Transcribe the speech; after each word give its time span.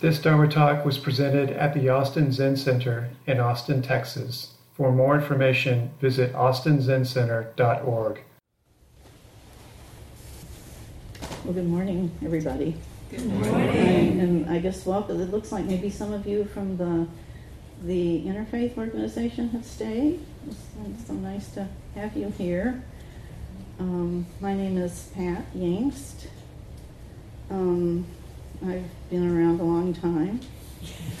This 0.00 0.18
Dharma 0.18 0.48
talk 0.48 0.84
was 0.84 0.98
presented 0.98 1.50
at 1.50 1.72
the 1.72 1.88
Austin 1.88 2.32
Zen 2.32 2.56
Center 2.56 3.10
in 3.26 3.38
Austin, 3.38 3.80
Texas. 3.80 4.54
For 4.74 4.90
more 4.90 5.14
information, 5.14 5.92
visit 6.00 6.32
austinzencenter.org. 6.32 8.20
Well, 11.44 11.54
good 11.54 11.68
morning, 11.68 12.10
everybody. 12.24 12.76
Good 13.08 13.24
morning. 13.24 14.20
And 14.20 14.50
I 14.50 14.58
guess 14.58 14.84
welcome. 14.84 15.20
It 15.20 15.30
looks 15.30 15.52
like 15.52 15.64
maybe 15.64 15.90
some 15.90 16.12
of 16.12 16.26
you 16.26 16.44
from 16.46 16.76
the 16.76 17.06
the 17.84 18.22
interfaith 18.22 18.76
organization 18.76 19.50
have 19.50 19.64
stayed. 19.64 20.20
It's 20.48 21.06
so 21.06 21.12
nice 21.12 21.50
to 21.50 21.68
have 21.94 22.16
you 22.16 22.32
here. 22.36 22.82
Um, 23.78 24.26
my 24.40 24.54
name 24.54 24.76
is 24.78 25.10
Pat 25.14 25.44
Yangst. 25.54 26.26
Um, 27.50 28.06
I've 28.66 29.10
been 29.10 29.30
around 29.30 29.60
a 29.60 29.64
long 29.64 29.92
time. 29.92 30.40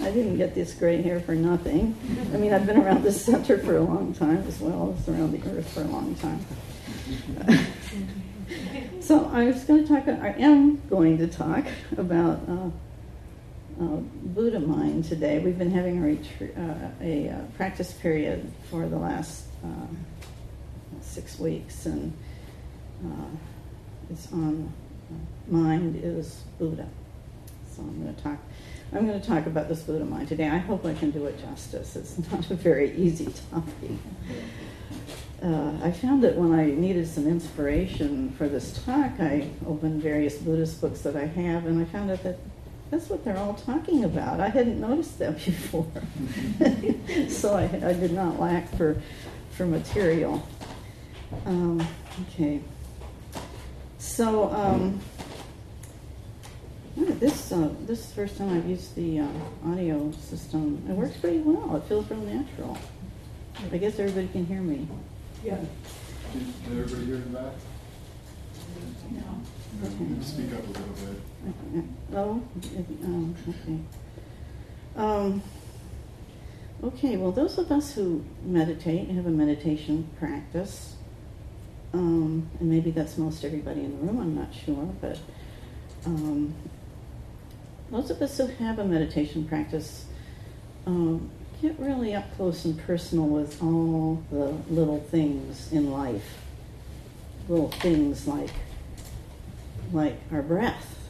I 0.00 0.10
didn't 0.12 0.36
get 0.36 0.54
this 0.54 0.74
gray 0.74 1.02
hair 1.02 1.18
for 1.18 1.34
nothing. 1.34 1.96
I 2.32 2.36
mean, 2.36 2.52
I've 2.52 2.66
been 2.66 2.78
around 2.78 3.02
the 3.02 3.10
center 3.10 3.58
for 3.58 3.76
a 3.76 3.80
long 3.80 4.14
time 4.14 4.44
as 4.46 4.60
well 4.60 4.96
as 4.96 5.08
around 5.08 5.32
the 5.32 5.50
earth 5.50 5.68
for 5.70 5.80
a 5.80 5.84
long 5.84 6.14
time. 6.16 6.38
so 9.00 9.28
I 9.32 9.46
was 9.46 9.64
going 9.64 9.84
to 9.84 9.92
talk. 9.92 10.06
I 10.06 10.34
am 10.38 10.80
going 10.88 11.18
to 11.18 11.26
talk 11.26 11.64
about 11.96 12.40
uh, 12.48 12.70
uh, 13.82 13.96
Buddha 14.22 14.60
mind 14.60 15.04
today. 15.04 15.40
We've 15.40 15.58
been 15.58 15.72
having 15.72 15.98
a, 15.98 16.02
retreat, 16.06 16.54
uh, 16.56 16.90
a 17.00 17.30
uh, 17.30 17.40
practice 17.56 17.92
period 17.92 18.52
for 18.70 18.86
the 18.86 18.98
last 18.98 19.46
uh, 19.64 19.88
six 21.00 21.40
weeks, 21.40 21.86
and 21.86 22.12
uh, 23.04 24.10
it's 24.10 24.32
on 24.32 24.72
mind 25.48 26.00
is 26.02 26.42
Buddha. 26.58 26.88
So 27.70 27.82
I'm 27.82 28.02
going 28.02 28.14
to 28.14 28.22
talk 28.22 28.38
I'm 28.92 29.06
going 29.06 29.20
to 29.20 29.26
talk 29.26 29.46
about 29.46 29.68
this 29.68 29.82
Buddha 29.82 30.04
mind 30.04 30.28
today. 30.28 30.48
I 30.48 30.56
hope 30.56 30.86
I 30.86 30.94
can 30.94 31.10
do 31.10 31.26
it 31.26 31.38
justice. 31.38 31.94
It's 31.94 32.18
not 32.32 32.50
a 32.50 32.54
very 32.54 32.96
easy 32.96 33.32
topic. 33.50 33.90
Uh, 35.42 35.72
I 35.82 35.92
found 35.92 36.24
that 36.24 36.36
when 36.36 36.58
I 36.58 36.66
needed 36.66 37.06
some 37.06 37.26
inspiration 37.28 38.32
for 38.32 38.48
this 38.48 38.82
talk, 38.84 39.20
I 39.20 39.50
opened 39.66 40.02
various 40.02 40.36
Buddhist 40.38 40.80
books 40.80 41.02
that 41.02 41.16
I 41.16 41.26
have, 41.26 41.66
and 41.66 41.80
I 41.80 41.84
found 41.84 42.10
out 42.10 42.22
that 42.24 42.38
that's 42.90 43.08
what 43.10 43.24
they're 43.24 43.36
all 43.36 43.54
talking 43.54 44.04
about. 44.04 44.40
I 44.40 44.48
hadn't 44.48 44.80
noticed 44.80 45.18
that 45.18 45.34
before, 45.44 45.86
so 47.28 47.54
I, 47.54 47.64
I, 47.64 47.92
did 47.92 48.12
not 48.12 48.40
lack 48.40 48.74
for 48.76 49.00
for 49.52 49.66
material. 49.66 50.44
Um, 51.44 51.86
okay, 52.22 52.62
so. 53.98 54.50
Um, 54.52 55.00
this 57.20 57.52
uh, 57.52 57.68
this 57.86 58.00
is 58.00 58.06
the 58.08 58.14
first 58.14 58.38
time 58.38 58.56
I've 58.56 58.68
used 58.68 58.94
the 58.94 59.20
uh, 59.20 59.28
audio 59.66 60.10
system. 60.12 60.84
It 60.88 60.92
works 60.92 61.16
pretty 61.16 61.38
well. 61.38 61.76
It 61.76 61.84
feels 61.84 62.10
real 62.10 62.20
natural. 62.20 62.78
I 63.72 63.78
guess 63.78 63.98
everybody 63.98 64.28
can 64.28 64.46
hear 64.46 64.60
me. 64.60 64.86
Yeah. 65.44 65.58
Did 66.32 66.44
everybody 66.70 67.06
hear 67.06 67.14
in 67.16 67.32
the 67.32 67.38
back? 67.38 67.52
No. 69.10 69.20
Okay. 69.84 70.22
Speak 70.22 70.52
up 70.52 70.64
a 70.64 70.66
little 70.66 70.94
bit. 71.72 71.84
Oh, 72.14 72.42
um, 73.04 73.34
okay. 73.48 73.78
Um, 74.96 75.42
okay, 76.84 77.16
well, 77.16 77.32
those 77.32 77.58
of 77.58 77.70
us 77.72 77.94
who 77.94 78.24
meditate 78.42 79.08
and 79.08 79.16
have 79.16 79.26
a 79.26 79.30
meditation 79.30 80.08
practice, 80.18 80.96
um, 81.92 82.48
and 82.60 82.70
maybe 82.70 82.90
that's 82.90 83.16
most 83.16 83.44
everybody 83.44 83.80
in 83.80 83.92
the 83.92 84.06
room, 84.06 84.20
I'm 84.20 84.34
not 84.34 84.52
sure, 84.52 84.94
but 85.00 85.18
um, 86.04 86.54
those 87.90 88.10
of 88.10 88.20
us 88.20 88.36
who 88.36 88.46
have 88.46 88.78
a 88.78 88.84
meditation 88.84 89.46
practice 89.46 90.04
um, 90.86 91.30
get 91.60 91.78
really 91.78 92.14
up 92.14 92.34
close 92.36 92.64
and 92.64 92.78
personal 92.78 93.26
with 93.26 93.62
all 93.62 94.22
the 94.30 94.54
little 94.70 95.00
things 95.00 95.72
in 95.72 95.90
life. 95.90 96.38
Little 97.48 97.70
things 97.70 98.26
like 98.26 98.50
like 99.92 100.20
our 100.32 100.42
breath. 100.42 101.08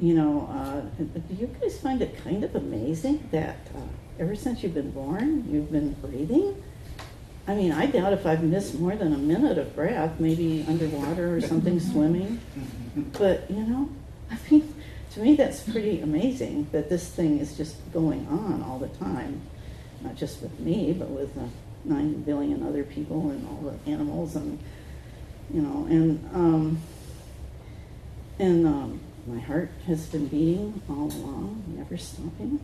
You 0.00 0.14
know, 0.14 0.48
uh, 0.50 0.80
do 0.98 1.34
you 1.34 1.46
guys 1.60 1.78
find 1.78 2.02
it 2.02 2.22
kind 2.22 2.44
of 2.44 2.54
amazing 2.54 3.28
that 3.30 3.56
uh, 3.74 3.80
ever 4.18 4.34
since 4.34 4.62
you've 4.62 4.74
been 4.74 4.90
born, 4.90 5.46
you've 5.50 5.70
been 5.70 5.92
breathing? 5.94 6.62
I 7.48 7.54
mean, 7.54 7.70
I 7.70 7.86
doubt 7.86 8.12
if 8.12 8.26
I've 8.26 8.42
missed 8.42 8.74
more 8.74 8.96
than 8.96 9.12
a 9.12 9.18
minute 9.18 9.56
of 9.56 9.74
breath, 9.76 10.18
maybe 10.18 10.64
underwater 10.68 11.36
or 11.36 11.40
something 11.40 11.78
swimming. 11.78 12.40
But, 13.12 13.48
you 13.48 13.62
know, 13.62 13.88
I 14.30 14.38
mean, 14.50 14.74
to 15.12 15.20
me, 15.20 15.36
that's 15.36 15.62
pretty 15.62 16.00
amazing 16.00 16.68
that 16.72 16.88
this 16.88 17.08
thing 17.08 17.38
is 17.38 17.56
just 17.56 17.76
going 17.92 18.26
on 18.28 18.62
all 18.62 18.78
the 18.78 18.88
time, 18.88 19.40
not 20.02 20.16
just 20.16 20.42
with 20.42 20.58
me, 20.58 20.92
but 20.92 21.08
with 21.08 21.36
uh, 21.38 21.42
nine 21.84 22.22
billion 22.22 22.66
other 22.66 22.82
people 22.82 23.30
and 23.30 23.46
all 23.46 23.70
the 23.70 23.90
animals, 23.90 24.34
and 24.34 24.58
you 25.54 25.62
know, 25.62 25.86
and 25.88 26.28
um, 26.34 26.82
and 28.38 28.66
um, 28.66 29.00
my 29.26 29.38
heart 29.38 29.70
has 29.86 30.06
been 30.06 30.26
beating 30.26 30.82
all 30.88 31.10
along, 31.12 31.62
never 31.68 31.96
stopping. 31.96 32.60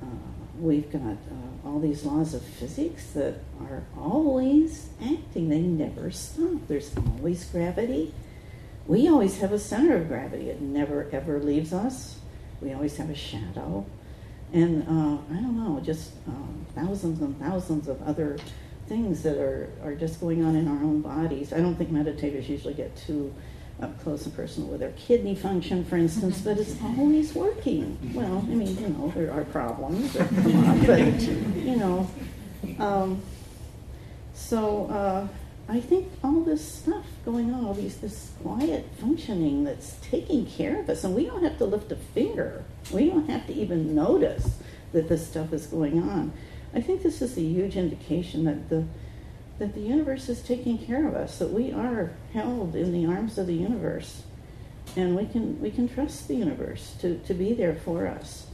Uh, 0.00 0.39
we've 0.60 0.90
got 0.90 1.00
uh, 1.00 1.68
all 1.68 1.80
these 1.80 2.04
laws 2.04 2.34
of 2.34 2.42
physics 2.42 3.06
that 3.12 3.34
are 3.60 3.82
always 3.98 4.88
acting; 5.02 5.48
they 5.48 5.60
never 5.60 6.10
stop. 6.10 6.66
There's 6.68 6.94
always 6.96 7.44
gravity 7.44 8.14
we 8.90 9.08
always 9.08 9.38
have 9.38 9.52
a 9.52 9.58
center 9.58 9.94
of 9.96 10.08
gravity. 10.08 10.50
It 10.50 10.60
never 10.60 11.08
ever 11.12 11.38
leaves 11.38 11.72
us. 11.72 12.18
We 12.60 12.72
always 12.72 12.96
have 12.96 13.08
a 13.08 13.14
shadow. 13.14 13.86
And 14.52 14.82
uh, 14.82 15.22
I 15.32 15.40
don't 15.40 15.56
know, 15.56 15.80
just 15.80 16.10
um, 16.26 16.66
thousands 16.74 17.20
and 17.20 17.38
thousands 17.38 17.86
of 17.86 18.02
other 18.02 18.36
things 18.88 19.22
that 19.22 19.38
are, 19.38 19.70
are 19.84 19.94
just 19.94 20.20
going 20.20 20.44
on 20.44 20.56
in 20.56 20.66
our 20.66 20.82
own 20.82 21.02
bodies. 21.02 21.52
I 21.52 21.58
don't 21.58 21.76
think 21.76 21.92
meditators 21.92 22.48
usually 22.48 22.74
get 22.74 22.96
too 22.96 23.32
up 23.82 24.00
close 24.02 24.26
and 24.26 24.34
personal 24.34 24.68
with 24.68 24.80
their 24.80 24.92
kidney 24.92 25.34
function, 25.34 25.84
for 25.84 25.96
instance, 25.96 26.40
but 26.40 26.58
it's 26.58 26.76
always 26.82 27.34
working. 27.34 27.98
Well, 28.14 28.38
I 28.38 28.54
mean, 28.54 28.76
you 28.78 28.88
know, 28.88 29.12
there 29.14 29.32
are 29.32 29.44
problems 29.44 30.12
that 30.14 30.28
come 30.28 30.64
up, 30.66 30.86
but, 30.86 31.20
you 31.20 31.76
know. 31.76 32.08
Um, 32.78 33.22
so, 34.34 34.86
uh, 34.86 35.28
I 35.68 35.80
think 35.80 36.10
all 36.24 36.40
this 36.40 36.66
stuff 36.66 37.06
going 37.24 37.54
on, 37.54 37.64
all 37.64 37.74
these 37.74 37.98
this 37.98 38.32
quiet 38.42 38.88
functioning 38.98 39.62
that's 39.62 39.96
taking 40.02 40.44
care 40.44 40.80
of 40.80 40.90
us, 40.90 41.04
and 41.04 41.14
we 41.14 41.26
don't 41.26 41.44
have 41.44 41.58
to 41.58 41.64
lift 41.64 41.92
a 41.92 41.96
finger. 41.96 42.64
We 42.90 43.08
don't 43.08 43.30
have 43.30 43.46
to 43.46 43.52
even 43.52 43.94
notice 43.94 44.58
that 44.92 45.08
this 45.08 45.24
stuff 45.24 45.52
is 45.52 45.68
going 45.68 46.02
on. 46.02 46.32
I 46.74 46.80
think 46.80 47.02
this 47.02 47.22
is 47.22 47.36
a 47.36 47.40
huge 47.40 47.76
indication 47.76 48.44
that 48.44 48.68
the 48.68 48.84
that 49.60 49.74
the 49.74 49.80
universe 49.80 50.30
is 50.30 50.40
taking 50.40 50.78
care 50.78 51.06
of 51.06 51.14
us, 51.14 51.38
that 51.38 51.50
we 51.50 51.70
are 51.70 52.12
held 52.32 52.74
in 52.74 52.92
the 52.92 53.04
arms 53.04 53.36
of 53.36 53.46
the 53.46 53.54
universe, 53.54 54.22
and 54.96 55.14
we 55.14 55.26
can 55.26 55.60
we 55.60 55.70
can 55.70 55.86
trust 55.86 56.26
the 56.28 56.34
universe 56.34 56.96
to, 57.00 57.18
to 57.20 57.34
be 57.34 57.52
there 57.52 57.74
for 57.74 58.06
us 58.06 58.46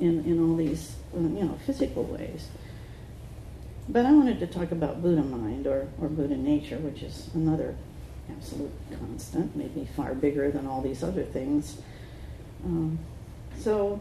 in, 0.00 0.24
in 0.24 0.42
all 0.42 0.56
these 0.56 0.96
you 1.14 1.20
know 1.20 1.56
physical 1.64 2.02
ways. 2.02 2.48
But 3.88 4.04
I 4.04 4.12
wanted 4.12 4.40
to 4.40 4.48
talk 4.48 4.72
about 4.72 5.00
Buddha 5.00 5.22
mind 5.22 5.68
or, 5.68 5.88
or 6.00 6.08
Buddha 6.08 6.36
nature, 6.36 6.76
which 6.78 7.04
is 7.04 7.30
another 7.34 7.76
absolute 8.28 8.72
constant, 8.98 9.54
maybe 9.56 9.88
far 9.96 10.12
bigger 10.12 10.50
than 10.50 10.66
all 10.66 10.82
these 10.82 11.04
other 11.04 11.22
things. 11.22 11.80
Um, 12.64 12.98
so, 13.60 14.00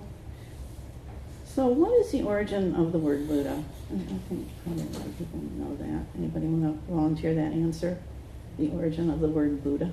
so 1.57 1.65
what 1.65 1.91
is 1.93 2.11
the 2.11 2.21
origin 2.21 2.75
of 2.75 2.91
the 2.91 2.99
word 2.99 3.27
Buddha? 3.27 3.63
I 3.91 3.97
think 4.29 4.47
probably 4.63 4.83
a 4.83 4.85
lot 4.95 5.07
of 5.07 5.17
people 5.17 5.39
know 5.57 5.75
that. 5.77 6.05
Anybody 6.15 6.45
want 6.45 6.85
to 6.85 6.93
volunteer 6.93 7.33
that 7.33 7.51
answer? 7.51 7.97
The 8.59 8.69
origin 8.69 9.09
of 9.09 9.21
the 9.21 9.27
word 9.27 9.63
Buddha? 9.63 9.91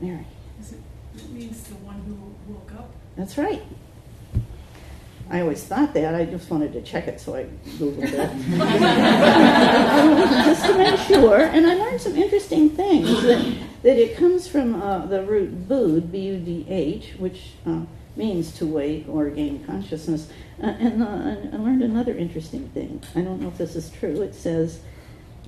Mary. 0.00 0.24
Is 0.60 0.74
it, 0.74 0.78
it 1.16 1.28
means 1.30 1.60
the 1.64 1.74
one 1.74 1.96
who 2.06 2.52
woke 2.52 2.70
up? 2.78 2.88
That's 3.16 3.36
right. 3.36 3.64
I 5.28 5.40
always 5.40 5.64
thought 5.64 5.92
that. 5.94 6.14
I 6.14 6.24
just 6.24 6.48
wanted 6.48 6.72
to 6.74 6.82
check 6.82 7.08
it, 7.08 7.20
so 7.20 7.34
I 7.34 7.46
Googled 7.70 8.04
it. 8.04 8.12
just 10.46 10.66
to 10.66 10.78
make 10.78 11.00
sure. 11.00 11.40
And 11.40 11.66
I 11.66 11.74
learned 11.74 12.00
some 12.00 12.16
interesting 12.16 12.70
things 12.70 13.10
that, 13.22 13.56
that 13.82 13.98
it 13.98 14.16
comes 14.16 14.46
from 14.46 14.80
uh, 14.80 15.06
the 15.06 15.24
root 15.24 15.68
Budh, 15.68 16.12
B 16.12 16.20
U 16.20 16.38
D 16.38 16.64
H, 16.68 17.14
which 17.18 17.54
uh, 17.66 17.80
means 18.16 18.52
to 18.58 18.66
wake 18.66 19.06
or 19.08 19.30
gain 19.30 19.64
consciousness. 19.64 20.28
Uh, 20.62 20.66
and 20.66 21.02
uh, 21.02 21.56
I 21.56 21.60
learned 21.60 21.82
another 21.82 22.14
interesting 22.14 22.68
thing. 22.68 23.02
I 23.14 23.22
don't 23.22 23.40
know 23.40 23.48
if 23.48 23.58
this 23.58 23.76
is 23.76 23.90
true. 23.90 24.22
It 24.22 24.34
says 24.34 24.80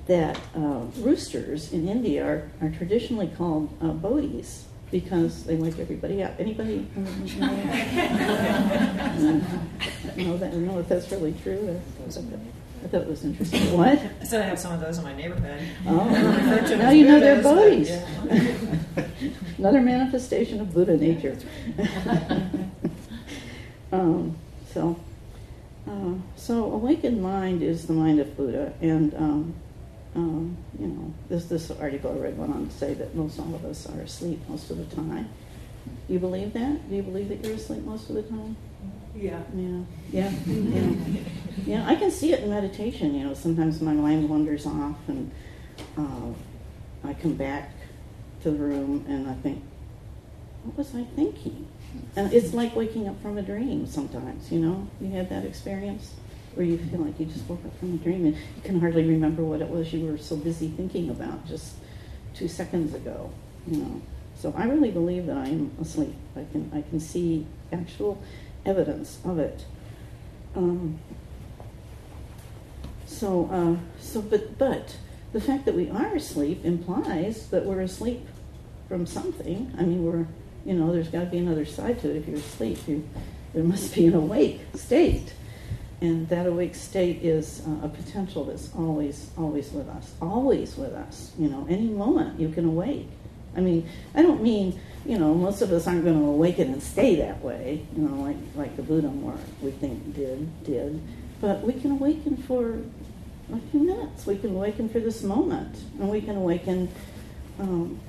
that 0.07 0.39
uh, 0.55 0.85
roosters 0.99 1.73
in 1.73 1.87
India 1.87 2.25
are, 2.25 2.49
are 2.61 2.69
traditionally 2.69 3.27
called 3.27 3.69
uh, 3.81 3.91
bodhis 3.91 4.63
because 4.91 5.43
they 5.43 5.55
wake 5.55 5.79
everybody 5.79 6.23
up. 6.23 6.33
Anybody 6.39 6.87
know, 6.95 7.47
know 10.15 10.37
that? 10.37 10.47
I 10.47 10.51
don't 10.51 10.65
know 10.65 10.79
if 10.79 10.87
that's 10.87 11.11
really 11.11 11.35
true? 11.43 11.79
I 12.83 12.87
thought 12.87 13.01
it 13.01 13.07
was 13.07 13.23
interesting. 13.23 13.77
What? 13.77 13.99
I 14.21 14.23
said 14.23 14.43
I 14.43 14.49
have 14.49 14.59
some 14.59 14.73
of 14.73 14.79
those 14.79 14.97
in 14.97 15.03
my 15.03 15.15
neighborhood. 15.15 15.61
Oh, 15.85 16.05
now 16.77 16.91
you 16.91 17.05
know 17.05 17.19
they're 17.19 17.41
buddies. 17.41 17.89
Yeah. 17.89 19.07
Another 19.57 19.81
manifestation 19.81 20.61
of 20.61 20.73
Buddha 20.73 20.95
nature. 20.95 21.37
um, 23.91 24.37
so, 24.73 24.99
uh, 25.89 26.13
so 26.35 26.71
awakened 26.71 27.21
mind 27.21 27.63
is 27.63 27.87
the 27.87 27.93
mind 27.93 28.19
of 28.19 28.37
Buddha, 28.37 28.73
and 28.81 29.13
um, 29.15 29.53
um, 30.15 30.57
you 30.79 30.87
know, 30.87 31.13
this 31.29 31.45
this 31.45 31.71
article 31.71 32.11
I 32.11 32.17
read 32.17 32.37
went 32.37 32.53
on 32.53 32.67
to 32.67 32.73
say 32.73 32.93
that 32.95 33.15
most 33.15 33.39
all 33.39 33.53
of 33.53 33.65
us 33.65 33.87
are 33.87 34.01
asleep 34.01 34.39
most 34.47 34.71
of 34.71 34.77
the 34.77 34.95
time. 34.95 35.29
You 36.07 36.19
believe 36.19 36.53
that? 36.53 36.89
Do 36.89 36.95
you 36.95 37.03
believe 37.03 37.29
that 37.29 37.43
you're 37.43 37.55
asleep 37.55 37.83
most 37.83 38.09
of 38.09 38.15
the 38.15 38.23
time? 38.23 38.55
Yeah. 39.17 39.41
Yeah, 39.55 39.81
yeah, 40.11 40.31
yeah. 40.47 41.21
Yeah, 41.65 41.85
I 41.87 41.95
can 41.95 42.11
see 42.11 42.33
it 42.33 42.41
in 42.43 42.49
meditation. 42.49 43.15
You 43.15 43.25
know, 43.25 43.33
sometimes 43.33 43.81
my 43.81 43.93
mind 43.93 44.29
wanders 44.29 44.65
off, 44.65 44.95
and 45.07 45.31
uh, 45.97 46.33
I 47.03 47.13
come 47.15 47.33
back 47.33 47.71
to 48.43 48.51
the 48.51 48.57
room, 48.57 49.05
and 49.07 49.27
I 49.27 49.33
think, 49.35 49.63
what 50.63 50.77
was 50.77 50.95
I 50.95 51.03
thinking? 51.15 51.67
And 52.15 52.31
it's 52.31 52.53
like 52.53 52.75
waking 52.75 53.07
up 53.07 53.19
from 53.21 53.37
a 53.37 53.41
dream. 53.41 53.87
Sometimes, 53.87 54.51
you 54.51 54.59
know, 54.59 54.87
you 55.01 55.09
had 55.09 55.29
that 55.29 55.45
experience 55.45 56.13
where 56.53 56.65
you 56.65 56.77
feel 56.77 57.01
like 57.01 57.19
you 57.19 57.25
just 57.25 57.47
woke 57.49 57.63
up 57.65 57.77
from 57.79 57.95
a 57.95 57.97
dream, 57.97 58.25
and 58.25 58.35
you 58.35 58.61
can 58.63 58.79
hardly 58.79 59.03
remember 59.05 59.43
what 59.43 59.61
it 59.61 59.69
was 59.69 59.91
you 59.91 60.05
were 60.05 60.17
so 60.17 60.35
busy 60.35 60.69
thinking 60.69 61.09
about 61.09 61.45
just 61.47 61.75
two 62.35 62.47
seconds 62.47 62.93
ago. 62.93 63.31
You 63.67 63.77
know, 63.77 64.01
so 64.35 64.53
I 64.55 64.65
really 64.65 64.91
believe 64.91 65.25
that 65.25 65.37
I 65.37 65.47
am 65.47 65.71
asleep. 65.81 66.15
I 66.35 66.45
can 66.51 66.71
I 66.73 66.81
can 66.83 66.99
see 66.99 67.45
actual 67.73 68.21
evidence 68.67 69.19
of 69.25 69.39
it. 69.39 69.65
Um, 70.55 70.99
so, 73.05 73.49
uh, 73.51 74.01
so, 74.01 74.21
but, 74.21 74.57
but 74.57 74.97
the 75.33 75.41
fact 75.41 75.65
that 75.65 75.75
we 75.75 75.89
are 75.89 76.15
asleep 76.15 76.63
implies 76.65 77.47
that 77.47 77.65
we're 77.65 77.81
asleep 77.81 78.27
from 78.87 79.05
something. 79.05 79.73
I 79.77 79.83
mean, 79.83 80.03
we're, 80.03 80.27
you 80.65 80.73
know, 80.73 80.91
there's 80.91 81.09
got 81.09 81.21
to 81.21 81.25
be 81.27 81.37
another 81.37 81.65
side 81.65 81.99
to 82.01 82.09
it. 82.09 82.17
If 82.17 82.27
you're 82.27 82.37
asleep, 82.37 82.79
you, 82.87 83.07
there 83.53 83.63
must 83.63 83.95
be 83.95 84.07
an 84.07 84.13
awake 84.13 84.61
state, 84.75 85.33
and 86.01 86.27
that 86.29 86.45
awake 86.45 86.75
state 86.75 87.23
is 87.23 87.61
uh, 87.65 87.85
a 87.85 87.89
potential 87.89 88.43
that's 88.45 88.73
always, 88.75 89.31
always 89.37 89.71
with 89.71 89.89
us, 89.89 90.13
always 90.21 90.75
with 90.75 90.93
us. 90.93 91.31
You 91.39 91.49
know, 91.49 91.65
any 91.69 91.87
moment 91.87 92.39
you 92.39 92.49
can 92.49 92.65
awake. 92.65 93.09
I 93.57 93.59
mean, 93.59 93.89
I 94.15 94.21
don't 94.21 94.41
mean 94.41 94.79
you 95.07 95.17
know, 95.17 95.33
most 95.33 95.61
of 95.61 95.71
us 95.71 95.87
aren't 95.87 96.03
going 96.03 96.19
to 96.19 96.25
awaken 96.25 96.73
and 96.73 96.83
stay 96.83 97.15
that 97.15 97.41
way, 97.41 97.81
you 97.95 98.03
know, 98.03 98.21
like, 98.21 98.35
like 98.55 98.75
the 98.75 98.83
Buddha 98.83 99.07
more 99.07 99.37
we 99.61 99.71
think 99.71 100.13
did, 100.13 100.63
did. 100.65 101.01
But 101.39 101.61
we 101.61 101.73
can 101.73 101.91
awaken 101.91 102.35
for 102.35 102.81
a 103.53 103.59
few 103.71 103.79
minutes. 103.79 104.25
We 104.25 104.37
can 104.37 104.49
awaken 104.49 104.89
for 104.89 104.99
this 104.99 105.23
moment. 105.23 105.77
And 105.97 106.09
we 106.09 106.19
can 106.19 106.35
awaken, 106.35 106.89
um, 107.57 108.01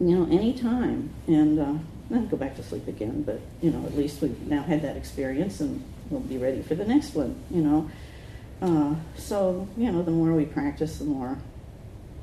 you 0.00 0.18
know, 0.18 0.34
any 0.34 0.54
time. 0.54 1.10
And 1.26 1.58
uh, 1.58 1.74
then 2.08 2.28
go 2.28 2.38
back 2.38 2.56
to 2.56 2.62
sleep 2.62 2.88
again. 2.88 3.22
But, 3.22 3.40
you 3.60 3.70
know, 3.70 3.84
at 3.84 3.94
least 3.94 4.22
we've 4.22 4.40
now 4.46 4.62
had 4.62 4.80
that 4.82 4.96
experience 4.96 5.60
and 5.60 5.84
we'll 6.08 6.20
be 6.20 6.38
ready 6.38 6.62
for 6.62 6.74
the 6.74 6.86
next 6.86 7.14
one, 7.14 7.36
you 7.50 7.60
know. 7.60 7.90
Uh, 8.62 8.94
so, 9.18 9.68
you 9.76 9.92
know, 9.92 10.02
the 10.02 10.10
more 10.10 10.32
we 10.32 10.46
practice, 10.46 10.96
the 10.96 11.04
more, 11.04 11.36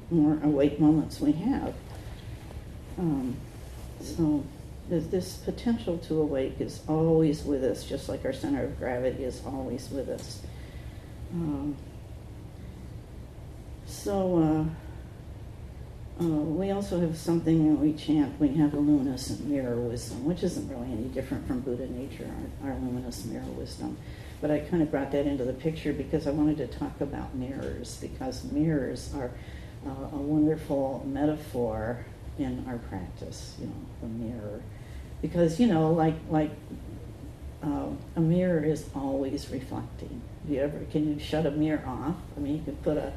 more 0.09 0.39
awake 0.41 0.79
moments 0.79 1.19
we 1.19 1.33
have. 1.33 1.75
Um, 2.97 3.35
so 3.99 4.43
this 4.89 5.37
potential 5.37 5.97
to 5.97 6.21
awake 6.21 6.59
is 6.59 6.81
always 6.87 7.43
with 7.43 7.63
us, 7.63 7.83
just 7.83 8.09
like 8.09 8.25
our 8.25 8.33
center 8.33 8.65
of 8.65 8.77
gravity 8.77 9.23
is 9.23 9.41
always 9.45 9.89
with 9.89 10.09
us. 10.09 10.41
Um, 11.33 11.75
so 13.85 14.37
uh, 16.19 16.23
uh, 16.23 16.27
we 16.27 16.71
also 16.71 16.99
have 16.99 17.17
something 17.17 17.73
that 17.73 17.79
we 17.79 17.93
chant. 17.93 18.39
We 18.39 18.49
have 18.55 18.73
a 18.73 18.77
luminescent 18.77 19.45
mirror 19.45 19.77
wisdom, 19.77 20.25
which 20.25 20.43
isn't 20.43 20.69
really 20.69 20.91
any 20.91 21.05
different 21.05 21.47
from 21.47 21.61
Buddha 21.61 21.87
nature, 21.87 22.29
our, 22.63 22.69
our 22.69 22.75
luminous 22.75 23.25
mirror 23.25 23.43
wisdom. 23.57 23.97
But 24.41 24.51
I 24.51 24.59
kind 24.59 24.83
of 24.83 24.91
brought 24.91 25.11
that 25.11 25.25
into 25.25 25.45
the 25.45 25.53
picture 25.53 25.93
because 25.93 26.27
I 26.27 26.31
wanted 26.31 26.57
to 26.57 26.67
talk 26.67 26.99
about 26.99 27.33
mirrors, 27.33 27.97
because 28.01 28.43
mirrors 28.51 29.11
are 29.15 29.31
uh, 29.87 30.09
a 30.11 30.17
wonderful 30.17 31.03
metaphor 31.07 32.05
in 32.37 32.65
our 32.67 32.77
practice, 32.77 33.55
you 33.59 33.67
know, 33.67 33.73
the 34.01 34.07
mirror. 34.07 34.61
Because, 35.21 35.59
you 35.59 35.67
know, 35.67 35.91
like, 35.91 36.15
like 36.29 36.51
uh, 37.63 37.87
a 38.15 38.19
mirror 38.19 38.63
is 38.63 38.85
always 38.95 39.49
reflecting. 39.49 40.21
You 40.47 40.59
ever, 40.61 40.79
can 40.91 41.13
you 41.13 41.19
shut 41.19 41.45
a 41.45 41.51
mirror 41.51 41.83
off? 41.87 42.15
I 42.35 42.39
mean, 42.39 42.57
you 42.57 42.63
could 42.63 42.81
put 42.83 42.97
a 42.97 43.13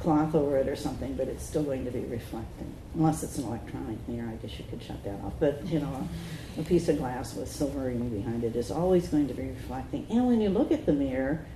cloth 0.00 0.34
over 0.34 0.58
it 0.58 0.68
or 0.68 0.76
something, 0.76 1.14
but 1.14 1.28
it's 1.28 1.44
still 1.44 1.62
going 1.62 1.84
to 1.84 1.90
be 1.90 2.00
reflecting. 2.00 2.74
Unless 2.94 3.22
it's 3.22 3.38
an 3.38 3.44
electronic 3.44 3.96
mirror, 4.08 4.28
I 4.28 4.34
guess 4.36 4.58
you 4.58 4.64
could 4.68 4.82
shut 4.82 5.02
that 5.04 5.14
off. 5.24 5.32
But, 5.38 5.64
you 5.66 5.78
know, 5.78 6.08
a, 6.58 6.60
a 6.60 6.64
piece 6.64 6.88
of 6.88 6.98
glass 6.98 7.34
with 7.34 7.50
silvering 7.50 8.08
behind 8.10 8.44
it 8.44 8.56
is 8.56 8.70
always 8.70 9.08
going 9.08 9.28
to 9.28 9.34
be 9.34 9.44
reflecting. 9.44 10.06
And 10.10 10.26
when 10.26 10.40
you 10.40 10.50
look 10.50 10.72
at 10.72 10.84
the 10.84 10.92
mirror, 10.92 11.46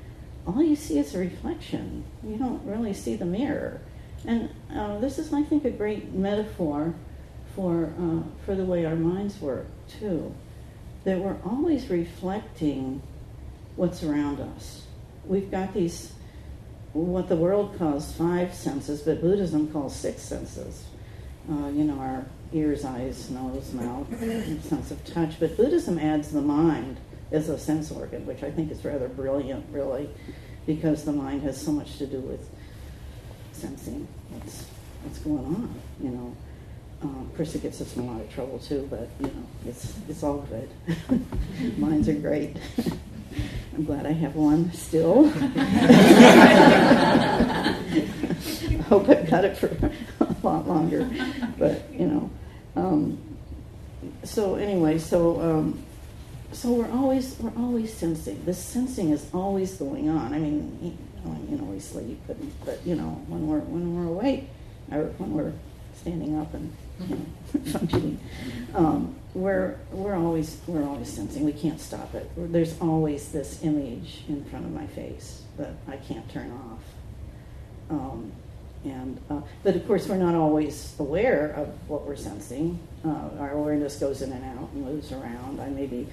all 0.46 0.62
you 0.62 0.76
see 0.76 0.98
is 0.98 1.14
a 1.14 1.18
reflection. 1.18 2.04
You 2.24 2.36
don't 2.36 2.64
really 2.64 2.94
see 2.94 3.16
the 3.16 3.24
mirror. 3.26 3.80
And 4.26 4.50
uh, 4.74 4.98
this 4.98 5.18
is, 5.18 5.32
I 5.32 5.42
think, 5.42 5.64
a 5.64 5.70
great 5.70 6.12
metaphor 6.12 6.94
for, 7.54 7.92
uh, 7.98 8.22
for 8.44 8.54
the 8.54 8.64
way 8.64 8.84
our 8.84 8.96
minds 8.96 9.40
work, 9.40 9.66
too. 9.88 10.34
That 11.04 11.18
we're 11.20 11.36
always 11.44 11.88
reflecting 11.88 13.02
what's 13.76 14.02
around 14.02 14.40
us. 14.40 14.84
We've 15.24 15.50
got 15.50 15.72
these, 15.72 16.12
what 16.92 17.28
the 17.28 17.36
world 17.36 17.78
calls 17.78 18.12
five 18.12 18.52
senses, 18.52 19.02
but 19.02 19.20
Buddhism 19.20 19.72
calls 19.72 19.94
six 19.94 20.22
senses. 20.22 20.84
Uh, 21.48 21.68
you 21.68 21.84
know, 21.84 21.98
our 22.00 22.26
ears, 22.52 22.84
eyes, 22.84 23.30
nose, 23.30 23.72
mouth, 23.72 24.08
sense 24.64 24.90
of 24.90 25.04
touch. 25.04 25.38
But 25.38 25.56
Buddhism 25.56 25.98
adds 25.98 26.30
the 26.30 26.40
mind 26.40 26.96
as 27.30 27.48
a 27.48 27.58
sense 27.58 27.92
organ, 27.92 28.26
which 28.26 28.42
I 28.42 28.50
think 28.50 28.72
is 28.72 28.84
rather 28.84 29.08
brilliant, 29.08 29.66
really, 29.70 30.08
because 30.66 31.04
the 31.04 31.12
mind 31.12 31.42
has 31.42 31.60
so 31.60 31.70
much 31.70 31.98
to 31.98 32.06
do 32.06 32.18
with 32.18 32.48
sensing 33.56 34.06
what's 34.30 34.64
what's 35.02 35.18
going 35.20 35.44
on. 35.44 35.74
You 36.02 36.10
know, 36.10 36.36
course 37.36 37.54
it 37.54 37.62
gets 37.62 37.80
us 37.82 37.94
in 37.96 38.02
a 38.02 38.06
lot 38.06 38.20
of 38.20 38.32
trouble 38.32 38.58
too, 38.58 38.88
but 38.90 39.08
you 39.20 39.26
know, 39.26 39.46
it's 39.66 39.94
it's 40.08 40.22
all 40.22 40.38
good. 40.48 40.70
Minds 41.78 42.08
are 42.08 42.14
great. 42.14 42.56
I'm 43.74 43.84
glad 43.84 44.06
I 44.06 44.12
have 44.12 44.34
one 44.34 44.72
still. 44.72 45.28
Hope 48.84 49.08
I've 49.10 49.30
got 49.30 49.44
it 49.44 49.58
for 49.58 49.66
a 50.20 50.34
lot 50.42 50.66
longer, 50.66 51.06
but 51.58 51.92
you 51.92 52.06
know. 52.06 52.30
Um, 52.74 53.18
so 54.24 54.54
anyway, 54.54 54.98
so 54.98 55.38
um, 55.42 55.84
so 56.52 56.72
we're 56.72 56.90
always 56.90 57.38
we're 57.38 57.52
always 57.62 57.92
sensing. 57.92 58.42
This 58.46 58.58
sensing 58.58 59.10
is 59.10 59.26
always 59.34 59.74
going 59.74 60.08
on. 60.08 60.32
I 60.32 60.38
mean, 60.38 60.96
when 61.26 61.50
you 61.50 61.56
know 61.56 61.64
we 61.64 61.80
sleep, 61.80 62.20
but, 62.26 62.36
but 62.64 62.80
you 62.86 62.94
know 62.94 63.22
when 63.28 63.46
we're 63.46 63.60
when 63.60 63.96
we're 63.96 64.10
awake 64.10 64.48
or 64.92 65.04
when 65.18 65.32
we're 65.32 65.52
standing 65.94 66.38
up 66.38 66.52
and 66.54 66.74
functioning, 67.72 68.20
um, 68.74 69.14
we're 69.34 69.76
we're 69.90 70.14
always 70.14 70.60
we're 70.66 70.84
always 70.84 71.08
sensing. 71.08 71.44
We 71.44 71.52
can't 71.52 71.80
stop 71.80 72.14
it. 72.14 72.30
There's 72.36 72.78
always 72.80 73.30
this 73.30 73.62
image 73.62 74.22
in 74.28 74.44
front 74.44 74.64
of 74.64 74.72
my 74.72 74.86
face 74.86 75.42
that 75.58 75.74
I 75.88 75.96
can't 75.96 76.28
turn 76.30 76.50
off. 76.52 76.82
Um, 77.90 78.32
and 78.84 79.20
uh, 79.30 79.40
but 79.62 79.76
of 79.76 79.86
course 79.86 80.06
we're 80.06 80.16
not 80.16 80.34
always 80.34 80.94
aware 80.98 81.52
of 81.56 81.68
what 81.88 82.06
we're 82.06 82.16
sensing. 82.16 82.78
Uh, 83.04 83.30
our 83.40 83.52
awareness 83.52 83.96
goes 83.98 84.22
in 84.22 84.32
and 84.32 84.44
out 84.44 84.70
and 84.72 84.84
moves 84.84 85.12
around. 85.12 85.60
I 85.60 85.68
may 85.68 85.86
be 85.86 86.06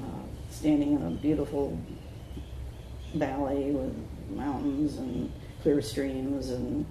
uh, 0.00 0.22
standing 0.50 0.92
in 0.92 1.02
a 1.06 1.10
beautiful 1.10 1.78
valley 3.14 3.70
with 3.70 3.94
mountains 4.34 4.96
and 4.96 5.32
clear 5.62 5.80
streams 5.80 6.50
and 6.50 6.86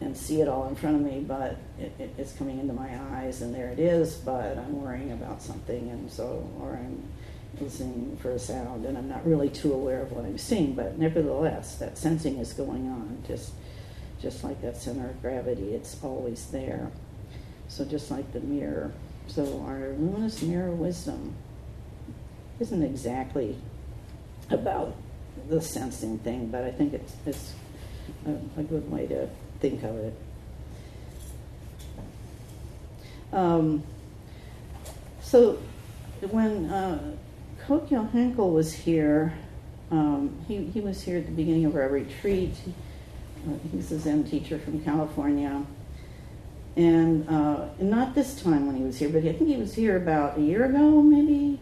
and 0.00 0.16
see 0.16 0.40
it 0.40 0.46
all 0.46 0.68
in 0.68 0.76
front 0.76 0.94
of 0.94 1.02
me, 1.02 1.24
but 1.26 1.56
it, 1.78 1.92
it, 1.98 2.14
it's 2.16 2.32
coming 2.32 2.60
into 2.60 2.72
my 2.72 2.88
eyes, 3.16 3.42
and 3.42 3.52
there 3.52 3.70
it 3.70 3.80
is. 3.80 4.14
But 4.14 4.56
I'm 4.56 4.80
worrying 4.80 5.10
about 5.10 5.42
something, 5.42 5.90
and 5.90 6.10
so 6.10 6.48
or 6.60 6.74
I'm 6.74 7.02
listening 7.60 8.16
for 8.22 8.30
a 8.30 8.38
sound, 8.38 8.84
and 8.84 8.96
I'm 8.96 9.08
not 9.08 9.26
really 9.26 9.48
too 9.48 9.72
aware 9.72 10.02
of 10.02 10.12
what 10.12 10.24
I'm 10.24 10.38
seeing. 10.38 10.74
But 10.74 10.98
nevertheless, 10.98 11.76
that 11.76 11.98
sensing 11.98 12.38
is 12.38 12.52
going 12.52 12.88
on, 12.88 13.22
just 13.26 13.52
just 14.20 14.44
like 14.44 14.60
that 14.62 14.76
center 14.76 15.10
of 15.10 15.20
gravity. 15.20 15.74
It's 15.74 15.96
always 16.02 16.46
there. 16.46 16.90
So 17.68 17.84
just 17.84 18.10
like 18.10 18.32
the 18.32 18.40
mirror. 18.40 18.92
So 19.26 19.64
our 19.66 19.90
luminous 19.98 20.42
mirror 20.42 20.70
wisdom 20.70 21.34
isn't 22.60 22.82
exactly 22.82 23.56
about 24.50 24.94
the 25.48 25.60
sensing 25.60 26.18
thing, 26.18 26.48
but 26.48 26.64
I 26.64 26.70
think 26.70 26.92
it's, 26.94 27.12
it's 27.26 27.54
a, 28.26 28.60
a 28.60 28.62
good 28.62 28.90
way 28.90 29.06
to 29.06 29.28
think 29.60 29.82
of 29.82 29.96
it. 29.96 30.14
Um, 33.32 33.82
so 35.20 35.58
when 36.30 36.66
uh, 36.66 37.14
Kokyo 37.66 38.10
Henkel 38.10 38.50
was 38.50 38.72
here, 38.72 39.34
um, 39.90 40.34
he, 40.46 40.64
he 40.66 40.80
was 40.80 41.02
here 41.02 41.18
at 41.18 41.26
the 41.26 41.32
beginning 41.32 41.64
of 41.64 41.74
our 41.74 41.88
retreat. 41.88 42.54
Uh, 43.46 43.52
he's 43.72 43.90
a 43.92 43.98
Zen 43.98 44.24
teacher 44.24 44.58
from 44.58 44.82
California. 44.84 45.64
and 46.76 47.28
uh, 47.28 47.68
not 47.80 48.14
this 48.14 48.40
time 48.42 48.66
when 48.66 48.76
he 48.76 48.82
was 48.82 48.98
here, 48.98 49.08
but 49.08 49.24
I 49.24 49.32
think 49.32 49.48
he 49.48 49.56
was 49.56 49.74
here 49.74 49.96
about 49.96 50.38
a 50.38 50.40
year 50.40 50.64
ago, 50.64 51.02
maybe 51.02 51.58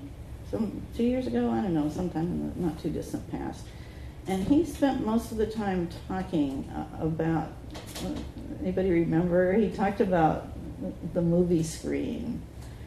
some 0.51 0.83
two 0.97 1.05
years 1.05 1.27
ago. 1.27 1.51
I 1.51 1.61
don't 1.61 1.75
know, 1.75 1.89
sometime 1.91 2.25
in 2.25 2.53
the 2.55 2.69
not 2.69 2.81
too 2.81 2.91
distant 2.91 3.31
past. 3.31 3.65
And 4.27 4.47
he 4.47 4.65
spent 4.65 5.07
most 5.07 5.31
of 5.31 5.39
the 5.39 5.47
time 5.47 5.89
talking 6.09 6.69
uh, 6.71 7.05
about. 7.05 7.53
Uh, 8.05 8.11
anybody 8.61 8.91
remember? 8.91 9.53
He 9.53 9.71
talked 9.71 10.01
about 10.01 10.49
the 11.15 11.23
movie 11.23 11.63
screen. 11.63 12.43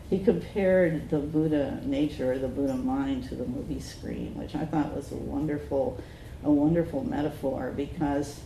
He 0.10 0.20
compared 0.20 1.10
the 1.10 1.20
Buddha 1.20 1.82
nature, 1.84 2.34
or 2.34 2.40
the 2.40 2.48
Buddha 2.48 2.76
mind, 2.76 3.30
to 3.30 3.36
the 3.36 3.46
movie 3.46 3.80
screen, 3.80 4.36
which 4.36 4.56
I 4.56 4.66
thought 4.66 4.94
was 4.94 5.12
a 5.12 5.16
wonderful, 5.16 6.02
a 6.44 6.52
wonderful 6.52 7.04
metaphor 7.04 7.72
because 7.76 8.40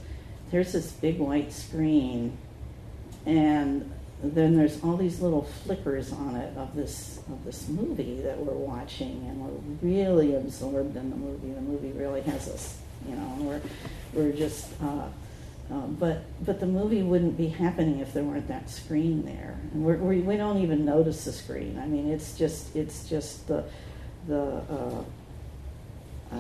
there's 0.52 0.74
this 0.74 0.92
big 0.92 1.20
white 1.20 1.52
screen 1.52 2.38
and 3.26 3.92
then 4.22 4.56
there's 4.56 4.82
all 4.84 4.96
these 4.96 5.20
little 5.20 5.44
flickers 5.64 6.14
on 6.14 6.36
it 6.36 6.56
of 6.58 6.76
this 6.76 7.20
of 7.30 7.44
this 7.44 7.68
movie 7.68 8.22
that 8.22 8.38
we're 8.38 8.54
watching, 8.54 9.26
and 9.28 9.40
we're 9.40 9.90
really 9.90 10.36
absorbed 10.36 10.96
in 10.96 11.10
the 11.10 11.16
movie. 11.16 11.52
The 11.52 11.62
movie 11.62 11.92
really 11.92 12.22
has 12.22 12.48
us, 12.48 12.78
you 13.08 13.16
know, 13.16 13.34
and 13.38 13.48
we're 13.48 13.62
we're 14.14 14.32
just. 14.32 14.68
Uh, 14.82 15.08
uh, 15.72 15.88
but 15.88 16.24
but 16.46 16.60
the 16.60 16.66
movie 16.66 17.02
wouldn't 17.02 17.38
be 17.38 17.48
happening 17.48 18.00
if 18.00 18.14
there 18.14 18.24
weren't 18.24 18.48
that 18.50 18.70
screen 18.70 19.24
there, 19.26 19.58
and 19.74 19.84
we're, 19.84 19.96
we 19.96 20.20
we 20.20 20.36
don't 20.38 20.58
even 20.58 20.86
notice 20.86 21.24
the 21.24 21.32
screen. 21.32 21.80
I 21.80 21.86
mean, 21.86 22.10
it's 22.10 22.38
just 22.38 22.76
it's 22.76 23.08
just 23.08 23.48
the 23.48 23.64
the 24.28 24.62
uh, 24.70 25.04
uh 26.32 26.36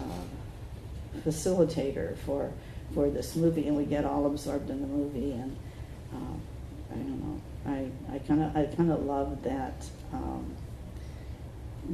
facilitator 1.25 2.17
for 2.17 2.51
for 2.93 3.09
this 3.09 3.35
movie, 3.35 3.67
and 3.67 3.77
we 3.77 3.85
get 3.85 4.03
all 4.03 4.25
absorbed 4.25 4.69
in 4.69 4.81
the 4.81 4.87
movie 4.87 5.31
and. 5.31 5.57
Um, 6.13 6.41
I 6.93 6.95
don't 6.95 7.19
know. 7.23 7.41
I 7.67 7.87
I 8.11 8.19
kind 8.19 8.43
of 8.43 8.55
I 8.55 8.65
kind 8.65 8.91
of 8.91 9.05
love 9.05 9.43
that 9.43 9.85
um, 10.11 10.53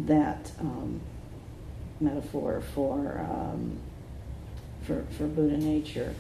that 0.08 0.52
um, 0.60 1.00
metaphor 2.00 2.62
for 2.74 3.26
um, 3.30 3.78
for 4.84 5.06
for 5.18 5.28
Buddha 5.28 5.58
nature, 5.58 6.14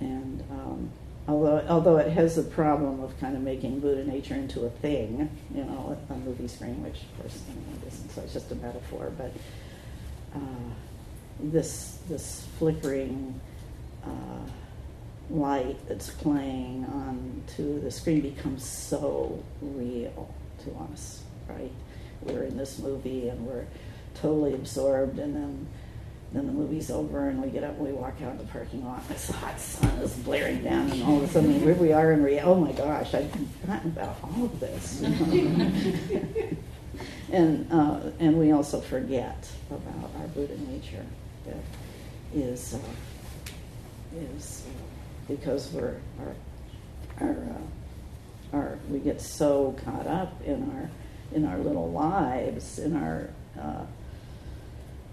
and 0.00 0.42
um, 0.50 0.90
although 1.26 1.64
although 1.68 1.96
it 1.96 2.12
has 2.12 2.36
the 2.36 2.42
problem 2.42 3.00
of 3.00 3.18
kind 3.18 3.36
of 3.36 3.42
making 3.42 3.80
Buddha 3.80 4.04
nature 4.04 4.34
into 4.34 4.64
a 4.64 4.70
thing, 4.70 5.28
you 5.54 5.64
know, 5.64 5.98
a 6.08 6.14
movie 6.14 6.48
screen, 6.48 6.82
which 6.82 7.02
of 7.02 7.20
course 7.20 7.42
you 7.48 7.54
know, 7.54 7.86
isn't, 7.86 8.10
so 8.12 8.22
it's 8.22 8.32
just 8.32 8.50
a 8.52 8.56
metaphor, 8.56 9.12
but. 9.16 9.32
Uh, 10.34 10.38
this 11.40 11.98
this 12.08 12.46
flickering 12.58 13.40
uh, 14.04 14.08
light 15.30 15.76
that's 15.88 16.10
playing 16.10 16.84
onto 16.86 17.80
the 17.80 17.90
screen 17.90 18.20
becomes 18.20 18.64
so 18.64 19.42
real 19.60 20.32
to 20.64 20.70
us, 20.92 21.22
right? 21.48 21.72
We're 22.22 22.44
in 22.44 22.56
this 22.56 22.78
movie 22.78 23.28
and 23.28 23.46
we're 23.46 23.66
totally 24.14 24.54
absorbed, 24.54 25.18
and 25.18 25.34
then 25.34 25.66
then 26.32 26.46
the 26.46 26.52
movie's 26.52 26.90
over 26.90 27.28
and 27.28 27.40
we 27.40 27.48
get 27.48 27.62
up 27.62 27.76
and 27.76 27.86
we 27.86 27.92
walk 27.92 28.14
out 28.22 28.32
in 28.32 28.38
the 28.38 28.44
parking 28.44 28.84
lot. 28.84 28.98
And 29.00 29.08
this 29.10 29.30
hot 29.30 29.60
sun 29.60 29.98
is 29.98 30.14
blaring 30.14 30.64
down, 30.64 30.90
and 30.90 31.02
all 31.04 31.18
of 31.18 31.24
a 31.24 31.28
sudden 31.28 31.60
here 31.60 31.74
we 31.74 31.92
are 31.92 32.12
in 32.12 32.22
reality. 32.22 32.50
Oh 32.50 32.56
my 32.56 32.72
gosh, 32.72 33.14
I've 33.14 33.30
forgotten 33.60 33.90
about 33.90 34.16
all 34.22 34.44
of 34.44 34.60
this. 34.60 35.02
and 37.30 37.72
uh, 37.72 38.00
and 38.18 38.38
we 38.38 38.52
also 38.52 38.80
forget 38.80 39.48
about 39.70 40.10
our 40.18 40.26
Buddha 40.28 40.56
nature 40.70 41.04
that 41.46 41.56
is 42.34 42.74
uh, 42.74 42.78
is. 44.16 44.64
Uh, 44.66 44.83
because 45.28 45.70
we're 45.72 45.96
our 46.20 46.34
our 47.20 47.30
uh, 47.30 48.56
our 48.56 48.78
we 48.88 48.98
get 48.98 49.20
so 49.20 49.76
caught 49.84 50.06
up 50.06 50.40
in 50.42 50.70
our 50.70 50.90
in 51.32 51.44
our 51.44 51.58
little 51.58 51.90
lives 51.90 52.78
in 52.78 52.96
our 52.96 53.30
uh, 53.58 53.84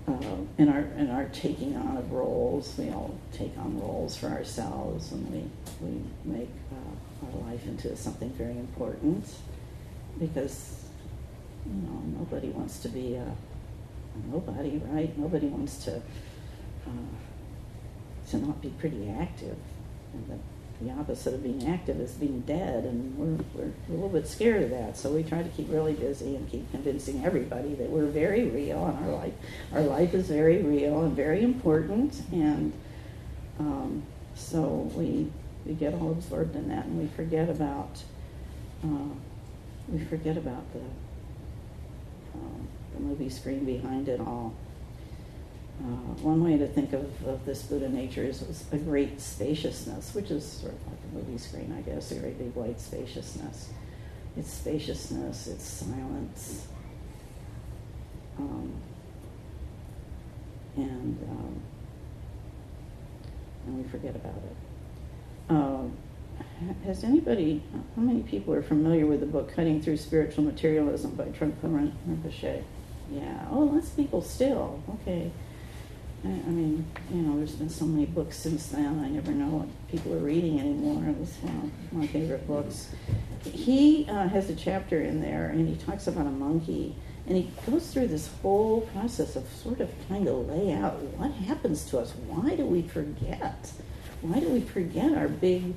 uh, 0.08 0.14
in 0.58 0.70
our 0.70 0.82
in 0.98 1.10
our 1.10 1.26
taking 1.26 1.76
on 1.76 1.98
of 1.98 2.12
roles. 2.12 2.78
We 2.78 2.90
all 2.90 3.16
take 3.32 3.58
on 3.58 3.80
roles 3.80 4.18
for 4.18 4.28
ourselves, 4.28 5.12
and 5.12 5.30
we 5.32 5.44
we 5.86 6.02
make 6.26 6.50
uh, 6.72 7.26
our 7.26 7.52
life 7.52 7.66
into 7.66 7.96
something 7.96 8.30
very 8.32 8.58
important 8.58 9.34
because 10.20 10.86
you 11.66 11.74
know 11.74 12.20
nobody 12.20 12.50
wants 12.50 12.80
to 12.80 12.90
be 12.90 13.16
a, 13.16 13.24
a 13.24 14.32
nobody, 14.32 14.82
right? 14.88 15.18
Nobody 15.18 15.48
wants 15.48 15.84
to 15.86 15.98
uh, 15.98 16.92
to 18.32 18.38
not 18.38 18.62
be 18.62 18.70
pretty 18.70 19.10
active 19.10 19.58
the, 20.28 20.86
the 20.86 20.92
opposite 20.92 21.34
of 21.34 21.44
being 21.44 21.68
active 21.68 22.00
is 22.00 22.12
being 22.14 22.42
dead, 22.42 22.86
and 22.86 23.18
we're, 23.18 23.44
we're 23.54 23.72
a 23.90 23.92
little 23.92 24.10
bit 24.10 24.28
scared 24.28 24.64
of 24.64 24.70
that. 24.72 24.98
So 24.98 25.12
we 25.12 25.24
try 25.24 25.44
to 25.44 25.50
keep 25.50 25.72
really 25.72 25.94
busy 25.94 26.36
and 26.36 26.50
keep 26.50 26.70
convincing 26.72 27.24
everybody 27.24 27.76
that 27.76 27.90
we're 27.90 28.08
very 28.08 28.46
real 28.46 28.86
and 28.86 29.06
our 29.06 29.12
life, 29.16 29.34
our 29.74 29.82
life 29.82 30.14
is 30.14 30.28
very 30.28 30.62
real 30.62 31.04
and 31.04 31.16
very 31.16 31.44
important. 31.44 32.22
And 32.32 32.74
um, 33.60 34.04
so 34.36 34.92
we 34.96 35.32
we 35.66 35.74
get 35.74 35.94
all 35.94 36.12
absorbed 36.12 36.56
in 36.56 36.70
that, 36.70 36.86
and 36.86 37.00
we 37.00 37.08
forget 37.16 37.50
about 37.50 38.02
uh, 38.84 39.14
we 39.88 40.04
forget 40.06 40.38
about 40.38 40.64
the 40.74 40.80
uh, 42.40 42.62
the 42.96 43.00
movie 43.00 43.30
screen 43.30 43.66
behind 43.66 44.10
it 44.10 44.20
all. 44.20 44.54
Uh, 45.82 46.14
one 46.22 46.44
way 46.44 46.58
to 46.58 46.68
think 46.68 46.94
of, 46.94 47.06
of 47.26 47.44
this 47.44 47.64
Buddha 47.64 47.90
nature 47.90 48.24
is 48.24 48.44
a 48.72 48.78
great 48.78 49.20
spaciousness, 49.20 50.14
which 50.14 50.30
is 50.30 50.46
sort 50.46 50.74
of 50.74 50.88
like 50.88 50.98
a 51.12 51.16
movie 51.16 51.40
screen, 51.40 51.74
I 51.76 51.82
guess, 51.82 52.12
a 52.12 52.16
great 52.16 52.38
big 52.38 52.54
white 52.54 52.80
spaciousness. 52.80 53.70
It's 54.38 54.52
spaciousness, 54.54 55.48
it's 55.48 55.64
silence. 55.64 56.68
Um, 58.38 58.74
and, 60.76 61.18
um, 61.30 61.62
and 63.66 63.84
we 63.84 63.90
forget 63.90 64.16
about 64.16 64.36
it. 64.38 64.56
Uh, 65.50 65.84
has 66.86 67.04
anybody, 67.04 67.64
how 67.96 68.04
many 68.04 68.22
people 68.22 68.54
are 68.54 68.62
familiar 68.62 69.08
with 69.08 69.20
the 69.20 69.26
book 69.26 69.52
Cutting 69.54 69.82
Through 69.82 69.98
Spiritual 69.98 70.44
Materialism 70.44 71.16
by 71.16 71.26
Trungpa 71.26 71.64
Rinpoche? 72.08 72.64
Yeah, 73.12 73.48
oh, 73.52 73.62
lots 73.62 73.90
of 73.90 73.96
people 73.96 74.22
still. 74.22 74.82
Okay. 75.02 75.32
I, 76.24 76.28
mean, 76.28 76.86
you 77.12 77.22
know, 77.24 77.38
there's 77.38 77.54
been 77.54 77.70
so 77.70 77.86
many 77.86 78.06
books 78.06 78.38
since 78.38 78.68
then. 78.68 79.00
I 79.04 79.10
never 79.10 79.32
know 79.32 79.48
what 79.48 79.68
people 79.90 80.14
are 80.14 80.20
reading 80.20 80.60
anymore. 80.60 81.04
It 81.10 81.18
was 81.18 81.30
one 81.42 81.72
of 81.92 81.98
my 81.98 82.06
favorite 82.08 82.46
books. 82.46 82.90
He 83.44 84.06
uh, 84.08 84.28
has 84.28 84.50
a 84.50 84.56
chapter 84.56 85.02
in 85.02 85.20
there, 85.20 85.48
and 85.48 85.68
he 85.68 85.84
talks 85.84 86.06
about 86.06 86.28
a 86.28 86.32
monkey, 86.32 86.96
and 87.26 87.38
he 87.38 87.50
goes 87.66 87.92
through 87.92 88.08
this 88.08 88.30
whole 88.42 88.82
process 88.94 89.36
of 89.36 89.48
sort 89.52 89.80
of 89.80 89.90
trying 90.08 90.26
to 90.26 90.34
lay 90.34 90.74
out 90.74 91.02
what 91.18 91.32
happens 91.32 91.86
to 91.86 91.98
us. 91.98 92.14
Why 92.28 92.56
do 92.56 92.66
we 92.66 92.84
forget? 92.84 93.72
Why 94.22 94.40
do 94.40 94.50
we 94.50 94.62
forget 94.62 95.18
our 95.18 95.28
big, 95.28 95.74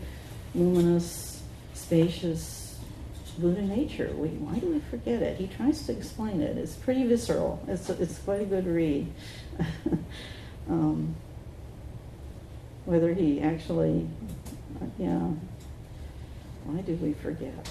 luminous, 0.54 1.42
spacious 1.72 2.78
Buddha 3.38 3.62
nature? 3.62 4.12
We, 4.14 4.28
why 4.28 4.58
do 4.58 4.66
we 4.66 4.80
forget 4.90 5.22
it? 5.22 5.38
He 5.38 5.46
tries 5.46 5.86
to 5.86 5.92
explain 5.92 6.42
it. 6.42 6.58
It's 6.58 6.74
pretty 6.74 7.06
visceral. 7.06 7.64
It's, 7.66 7.88
it's 7.88 8.18
quite 8.18 8.42
a 8.42 8.44
good 8.44 8.66
read. 8.66 9.10
um, 10.68 11.14
whether 12.84 13.12
he 13.14 13.40
actually, 13.40 14.06
yeah, 14.98 15.28
why 16.64 16.80
do 16.82 16.94
we 16.96 17.14
forget? 17.14 17.68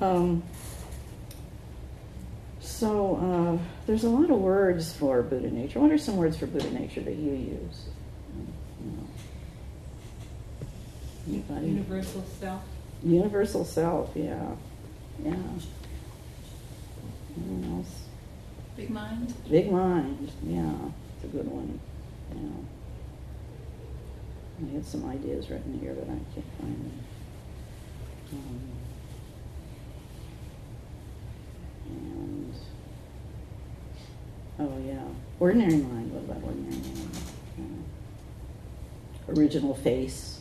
Um, 0.00 0.42
so 2.60 3.16
uh, 3.16 3.64
there's 3.86 4.04
a 4.04 4.08
lot 4.08 4.30
of 4.30 4.38
words 4.38 4.92
for 4.92 5.22
Buddha 5.22 5.50
nature. 5.50 5.80
What 5.80 5.90
are 5.90 5.98
some 5.98 6.16
words 6.16 6.36
for 6.36 6.46
Buddha 6.46 6.70
nature 6.70 7.00
that 7.00 7.16
you 7.16 7.32
use? 7.32 7.88
Anybody? 11.28 11.66
Universal 11.66 12.24
self. 12.40 12.62
Universal 13.02 13.64
self, 13.64 14.10
yeah, 14.14 14.50
yeah. 15.22 15.34
Anyone 17.36 17.78
else? 17.78 18.07
Big 18.78 18.90
mind? 18.90 19.34
Big 19.50 19.72
mind, 19.72 20.30
yeah, 20.46 20.72
it's 21.16 21.24
a 21.24 21.26
good 21.36 21.48
one. 21.50 21.80
Yeah. 22.32 22.38
I 24.62 24.72
had 24.72 24.86
some 24.86 25.04
ideas 25.10 25.50
written 25.50 25.80
here, 25.80 25.94
but 25.94 26.04
I 26.04 26.18
can't 26.32 26.46
find 26.60 26.76
them. 26.76 27.04
Um, 28.32 28.60
and 31.88 32.54
oh 34.60 34.78
yeah, 34.86 35.08
ordinary 35.40 35.78
mind. 35.78 36.12
What 36.12 36.22
about 36.22 36.44
ordinary 36.44 36.76
mind? 36.76 37.84
Original 39.28 39.74
face, 39.74 40.38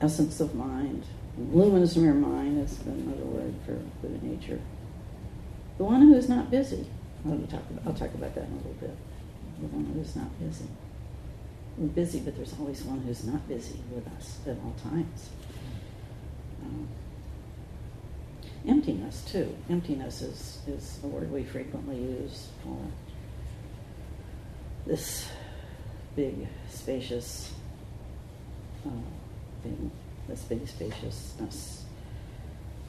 essence 0.00 0.38
of 0.38 0.54
mind, 0.54 1.06
luminous 1.36 1.96
mirror 1.96 2.14
mind 2.14 2.60
is 2.64 2.78
another 2.86 3.24
word 3.24 3.54
for 3.66 3.72
Buddha 4.00 4.24
nature. 4.24 4.60
The 5.76 5.82
one 5.82 6.02
who 6.02 6.14
is 6.14 6.28
not 6.28 6.52
busy. 6.52 6.86
I'll 7.26 7.38
talk 7.46 7.62
about, 7.70 7.86
I'll 7.86 7.94
talk 7.94 8.14
about 8.14 8.34
that 8.34 8.44
in 8.44 8.52
a 8.52 8.56
little 8.56 8.72
bit. 8.80 8.96
The 9.60 9.66
one 9.66 9.84
who 9.84 10.00
is 10.00 10.16
not 10.16 10.38
busy. 10.40 10.64
we're 11.76 11.88
busy, 11.88 12.20
but 12.20 12.34
there's 12.36 12.54
always 12.58 12.82
one 12.82 13.00
who's 13.00 13.24
not 13.24 13.46
busy 13.46 13.78
with 13.94 14.06
us 14.16 14.38
at 14.46 14.56
all 14.64 14.74
times. 14.82 15.28
Um, 16.62 16.88
emptiness, 18.66 19.22
too. 19.30 19.54
Emptiness 19.68 20.22
is, 20.22 20.58
is 20.66 20.98
a 21.04 21.06
word 21.06 21.30
we 21.30 21.44
frequently 21.44 21.96
use 21.96 22.48
for 22.62 22.78
this 24.86 25.28
big, 26.16 26.48
spacious 26.70 27.52
uh, 28.86 28.90
thing, 29.62 29.90
this 30.26 30.42
big 30.44 30.66
spaciousness, 30.66 31.84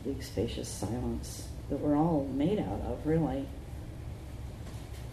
big, 0.06 0.24
spacious 0.24 0.70
silence 0.70 1.50
that 1.70 1.80
we're 1.80 1.98
all 1.98 2.30
made 2.34 2.60
out 2.60 2.82
of, 2.88 3.06
really. 3.06 3.46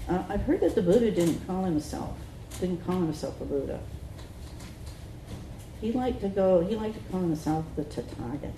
Uh, 0.09 0.23
I've 0.29 0.43
heard 0.43 0.61
that 0.61 0.75
the 0.75 0.83
Buddha 0.83 1.11
didn't 1.11 1.47
call 1.47 1.65
himself, 1.65 2.17
didn't 2.61 2.85
call 2.87 2.97
himself 2.97 3.41
a 3.41 3.45
Buddha. 3.45 3.81
He 5.81 5.93
liked 5.93 6.23
to 6.23 6.29
go, 6.29 6.61
he 6.61 6.75
liked 6.75 6.95
to 6.95 7.12
call 7.12 7.21
himself 7.21 7.65
the 7.77 7.85
Tathagata. 7.85 8.53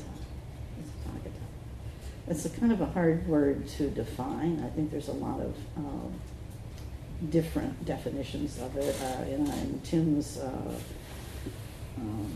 It's 2.30 2.44
a 2.44 2.50
kind 2.50 2.70
of 2.70 2.80
a 2.80 2.86
hard 2.86 3.26
word 3.26 3.66
to 3.70 3.90
define. 3.90 4.62
I 4.64 4.70
think 4.70 4.92
there's 4.92 5.08
a 5.08 5.12
lot 5.12 5.40
of 5.40 5.52
um, 5.76 6.12
different 7.28 7.84
definitions 7.84 8.60
of 8.60 8.76
it. 8.76 8.94
Uh, 9.02 9.22
in, 9.24 9.50
in 9.50 9.80
Tim's 9.82 10.38
uh, 10.38 10.74
um, 11.98 12.32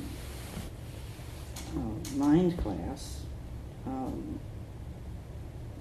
uh, 1.77 2.17
mind 2.17 2.59
class, 2.59 3.21
um, 3.87 4.41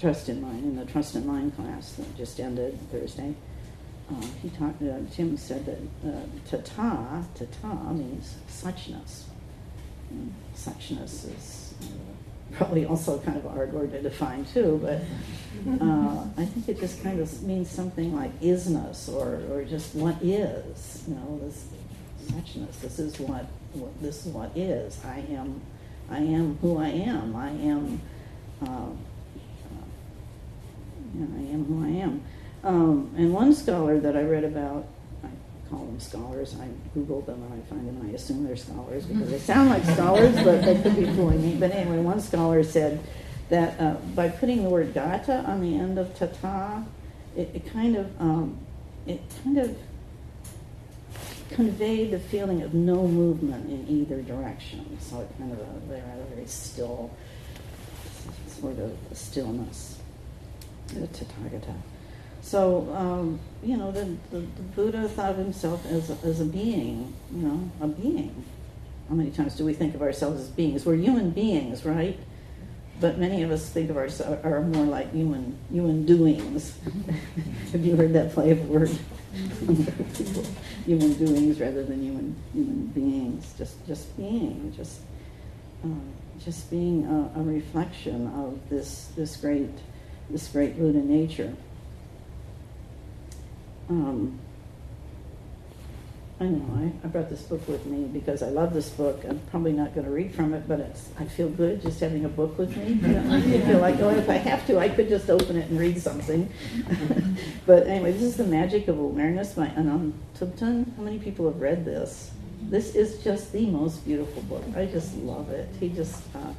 Trust 0.03 0.27
in 0.27 0.41
Mind, 0.41 0.65
in 0.65 0.75
the 0.75 0.83
Trust 0.83 1.15
in 1.15 1.25
Mind 1.25 1.55
class 1.55 1.93
that 1.93 2.17
just 2.17 2.37
ended 2.37 2.77
Thursday, 2.91 3.33
uh, 4.11 4.21
he 4.41 4.49
talked. 4.49 4.81
Uh, 4.81 4.97
Tim 5.09 5.37
said 5.37 5.65
that 5.65 5.77
uh, 6.05 6.25
tata, 6.45 7.23
tata 7.33 7.93
means 7.93 8.35
suchness. 8.49 9.23
And 10.09 10.33
suchness 10.53 11.33
is 11.33 11.73
uh, 11.83 11.85
probably 12.51 12.85
also 12.85 13.17
kind 13.19 13.37
of 13.37 13.45
a 13.45 13.49
hard 13.49 13.71
word 13.71 13.93
to 13.93 14.01
define 14.01 14.43
too, 14.43 14.77
but 14.83 14.99
uh, 15.81 16.25
I 16.37 16.45
think 16.47 16.67
it 16.67 16.81
just 16.81 17.01
kind 17.01 17.21
of 17.21 17.43
means 17.43 17.69
something 17.71 18.13
like 18.13 18.37
isness 18.41 19.07
or, 19.07 19.41
or 19.55 19.63
just 19.63 19.95
what 19.95 20.21
is. 20.21 21.05
You 21.07 21.15
know, 21.15 21.39
this 21.45 21.67
suchness. 22.25 22.77
This 22.81 22.99
is 22.99 23.17
what, 23.21 23.45
what 23.71 24.01
this 24.01 24.25
is 24.25 24.33
what 24.33 24.51
is. 24.53 24.99
I 25.05 25.19
am. 25.31 25.61
I 26.09 26.17
am 26.17 26.57
who 26.57 26.77
I 26.77 26.89
am. 26.89 27.37
I 27.37 27.51
am. 27.51 28.01
Uh, 31.15 31.25
I 31.37 31.53
am 31.53 31.65
who 31.65 31.83
I 31.83 32.01
am. 32.01 32.23
Um, 32.63 33.11
and 33.17 33.33
one 33.33 33.53
scholar 33.53 33.99
that 33.99 34.15
I 34.15 34.23
read 34.23 34.43
about, 34.43 34.87
I 35.23 35.27
call 35.69 35.85
them 35.85 35.99
scholars. 35.99 36.55
I 36.59 36.67
Googled 36.97 37.25
them 37.25 37.43
and 37.43 37.53
I 37.61 37.65
find 37.67 37.87
them 37.87 38.09
I 38.09 38.15
assume 38.15 38.45
they're 38.45 38.55
scholars 38.55 39.05
because 39.05 39.29
they 39.29 39.39
sound 39.39 39.69
like 39.69 39.83
scholars, 39.83 40.35
but 40.43 40.63
they 40.63 40.81
could 40.81 40.95
be 40.95 41.05
fooling 41.05 41.41
me. 41.41 41.55
But 41.55 41.71
anyway, 41.71 41.99
one 41.99 42.19
scholar 42.19 42.63
said 42.63 42.99
that 43.49 43.79
uh, 43.79 43.95
by 44.15 44.29
putting 44.29 44.63
the 44.63 44.69
word 44.69 44.93
gata 44.93 45.43
on 45.45 45.61
the 45.61 45.77
end 45.77 45.99
of 45.99 46.15
tata, 46.17 46.83
it, 47.35 47.51
it 47.53 47.71
kind 47.71 47.95
of 47.95 48.21
um, 48.21 48.57
it 49.05 49.21
kind 49.43 49.57
of 49.57 49.77
conveyed 51.49 52.11
the 52.11 52.19
feeling 52.19 52.61
of 52.61 52.73
no 52.73 53.07
movement 53.07 53.69
in 53.69 53.85
either 53.87 54.21
direction. 54.21 54.97
So 54.99 55.19
it 55.19 55.29
kind 55.37 55.51
of 55.51 55.59
had 55.59 56.19
a 56.19 56.35
very 56.35 56.47
still 56.47 57.11
sort 58.47 58.79
of 58.79 58.97
stillness 59.11 59.99
the 60.93 61.07
Tathagata. 61.07 61.75
So, 62.41 62.93
um, 62.93 63.39
you 63.63 63.77
know, 63.77 63.91
the, 63.91 64.03
the, 64.31 64.39
the, 64.39 64.61
Buddha 64.75 65.07
thought 65.07 65.31
of 65.31 65.37
himself 65.37 65.85
as 65.85 66.09
a, 66.09 66.17
as 66.25 66.41
a 66.41 66.45
being, 66.45 67.13
you 67.33 67.41
know, 67.41 67.71
a 67.79 67.87
being. 67.87 68.43
How 69.07 69.15
many 69.15 69.31
times 69.31 69.55
do 69.55 69.63
we 69.63 69.73
think 69.73 69.95
of 69.95 70.01
ourselves 70.01 70.41
as 70.41 70.47
beings? 70.49 70.85
We're 70.85 70.95
human 70.95 71.31
beings, 71.31 71.85
right? 71.85 72.19
But 72.99 73.17
many 73.17 73.43
of 73.43 73.51
us 73.51 73.69
think 73.69 73.89
of 73.89 73.97
ourselves 73.97 74.43
are 74.45 74.61
more 74.61 74.85
like 74.85 75.11
human 75.13 75.57
human 75.71 76.05
doings. 76.05 76.77
Have 77.71 77.85
you 77.85 77.95
heard 77.95 78.13
that 78.13 78.33
play 78.33 78.51
of 78.51 78.69
words? 78.69 78.99
human 80.85 81.13
doings 81.13 81.59
rather 81.59 81.83
than 81.83 82.03
human 82.03 82.35
human 82.53 82.87
beings. 82.87 83.53
Just 83.57 83.85
just 83.87 84.15
being, 84.15 84.73
just 84.75 84.99
uh, 85.83 85.87
just 86.43 86.69
being 86.69 87.05
a, 87.05 87.39
a 87.39 87.43
reflection 87.43 88.27
of 88.27 88.59
this 88.69 89.09
this 89.15 89.37
great 89.37 89.69
this 90.29 90.47
great 90.47 90.77
Buddha 90.77 90.99
nature. 90.99 91.53
Um, 93.89 94.39
I 96.39 96.45
know, 96.45 96.91
I, 97.03 97.05
I 97.05 97.09
brought 97.09 97.29
this 97.29 97.43
book 97.43 97.65
with 97.67 97.85
me 97.85 98.05
because 98.05 98.43
I 98.43 98.49
love 98.49 98.73
this 98.73 98.89
book. 98.89 99.23
I'm 99.23 99.39
probably 99.51 99.71
not 99.71 99.93
going 99.93 100.05
to 100.05 100.11
read 100.11 100.33
from 100.33 100.53
it, 100.53 100.67
but 100.67 100.79
it's, 100.79 101.09
I 101.17 101.25
feel 101.25 101.47
good 101.47 101.81
just 101.81 101.99
having 101.99 102.25
a 102.25 102.29
book 102.29 102.57
with 102.57 102.75
me. 102.75 102.93
You 102.93 103.13
know, 103.13 103.35
I 103.35 103.41
feel 103.41 103.79
like, 103.79 103.99
oh, 103.99 104.09
if 104.09 104.29
I 104.29 104.35
have 104.35 104.65
to, 104.67 104.77
I 104.79 104.89
could 104.89 105.07
just 105.07 105.29
open 105.29 105.57
it 105.57 105.69
and 105.69 105.79
read 105.79 106.01
something. 106.01 106.51
but 107.65 107.87
anyway, 107.87 108.11
this 108.11 108.23
is 108.23 108.35
The 108.35 108.45
Magic 108.45 108.87
of 108.87 108.99
Awareness 108.99 109.53
by 109.53 109.67
Anam 109.67 110.13
Thubten. 110.35 110.93
How 110.97 111.03
many 111.03 111.19
people 111.19 111.45
have 111.45 111.61
read 111.61 111.85
this? 111.85 112.31
This 112.63 112.95
is 112.95 113.23
just 113.23 113.53
the 113.53 113.65
most 113.67 114.03
beautiful 114.03 114.41
book. 114.43 114.63
I 114.75 114.85
just 114.85 115.15
love 115.17 115.49
it. 115.49 115.69
He 115.79 115.89
just, 115.89 116.23
uh, 116.35 116.53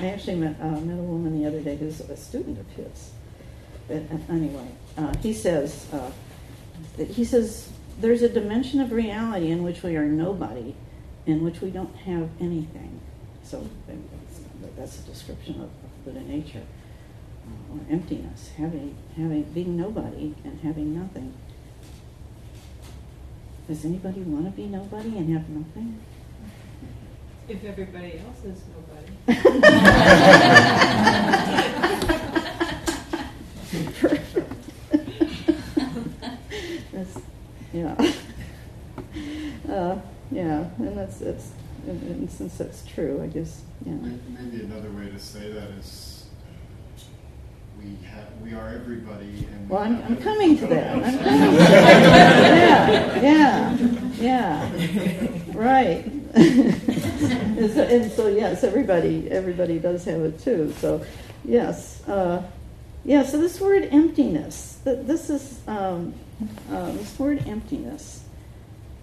I 0.00 0.08
actually 0.08 0.36
met, 0.36 0.56
uh, 0.60 0.80
met 0.80 0.98
a 0.98 1.02
woman 1.02 1.38
the 1.38 1.46
other 1.46 1.60
day 1.60 1.76
who's 1.76 2.00
a 2.00 2.16
student 2.16 2.58
of 2.58 2.66
his. 2.70 3.10
But 3.86 4.02
uh, 4.10 4.32
anyway, 4.32 4.68
uh, 4.96 5.14
he 5.18 5.34
says 5.34 5.86
uh, 5.92 6.10
he 6.96 7.24
says 7.24 7.70
there's 8.00 8.22
a 8.22 8.28
dimension 8.28 8.80
of 8.80 8.92
reality 8.92 9.50
in 9.50 9.62
which 9.62 9.82
we 9.82 9.96
are 9.96 10.06
nobody, 10.06 10.74
in 11.26 11.44
which 11.44 11.60
we 11.60 11.70
don't 11.70 11.94
have 11.96 12.30
anything. 12.40 13.00
So 13.42 13.66
that's 14.76 15.00
a 15.00 15.02
description 15.02 15.60
of, 15.60 15.70
Buddha 16.04 16.20
nature, 16.20 16.62
uh, 17.46 17.74
or 17.74 17.80
emptiness, 17.90 18.52
having 18.56 18.96
having 19.16 19.42
being 19.52 19.76
nobody 19.76 20.34
and 20.44 20.60
having 20.60 20.98
nothing. 20.98 21.34
Does 23.68 23.84
anybody 23.84 24.22
want 24.22 24.46
to 24.46 24.50
be 24.50 24.66
nobody 24.66 25.18
and 25.18 25.36
have 25.36 25.46
nothing? 25.50 26.00
If 27.50 27.64
everybody 27.64 28.20
else 28.24 28.44
is 28.44 28.62
nobody. 28.70 29.26
that's, 36.92 37.18
yeah. 37.72 37.96
Uh, 39.68 39.98
yeah, 40.30 40.68
and 40.78 40.96
that's, 40.96 41.20
it's, 41.22 41.50
and, 41.88 42.00
and 42.02 42.30
since 42.30 42.56
that's 42.56 42.86
true, 42.86 43.20
I 43.20 43.26
guess, 43.26 43.62
yeah. 43.84 43.94
Maybe 43.94 44.60
another 44.62 44.92
way 44.92 45.08
to 45.10 45.18
say 45.18 45.50
that 45.50 45.70
is 45.70 46.26
we 47.76 47.96
have 48.06 48.26
we 48.40 48.54
are 48.54 48.68
everybody 48.68 49.44
and 49.50 49.68
we 49.68 49.74
Well, 49.74 49.82
I'm, 49.82 50.00
I'm 50.04 50.16
coming 50.18 50.56
to 50.58 50.68
that. 50.68 50.94
I'm 50.94 51.02
coming 51.18 51.50
to 51.50 51.56
that. 51.56 53.22
Yeah, 53.22 53.74
yeah, 54.20 54.20
yeah. 54.20 54.70
Right. 55.52 56.04
and, 57.60 57.70
so, 57.74 57.82
and 57.82 58.12
so, 58.12 58.26
yes, 58.28 58.64
everybody, 58.64 59.30
everybody 59.30 59.78
does 59.78 60.04
have 60.04 60.20
it 60.22 60.38
too. 60.40 60.72
So, 60.78 61.04
yes, 61.44 62.06
uh, 62.08 62.42
yeah. 63.04 63.22
So 63.24 63.38
this 63.38 63.60
word 63.60 63.88
emptiness. 63.90 64.78
th- 64.84 65.06
This 65.06 65.30
is 65.30 65.60
um, 65.66 66.14
uh, 66.70 66.92
this 66.92 67.18
word 67.18 67.42
emptiness, 67.46 68.24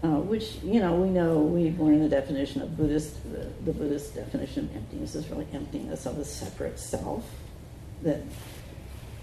uh, 0.03 0.07
which 0.19 0.55
you 0.63 0.79
know 0.79 0.95
we 0.95 1.09
know 1.09 1.39
we've 1.39 1.79
learned 1.79 2.03
the 2.03 2.09
definition 2.09 2.61
of 2.61 2.77
Buddhist. 2.77 3.15
The, 3.31 3.47
the 3.65 3.73
Buddhist 3.73 4.15
definition 4.15 4.65
of 4.65 4.75
emptiness 4.75 5.15
is 5.15 5.27
really 5.29 5.47
emptiness 5.53 6.05
of 6.05 6.17
a 6.19 6.25
separate 6.25 6.79
self. 6.79 7.23
That 8.03 8.21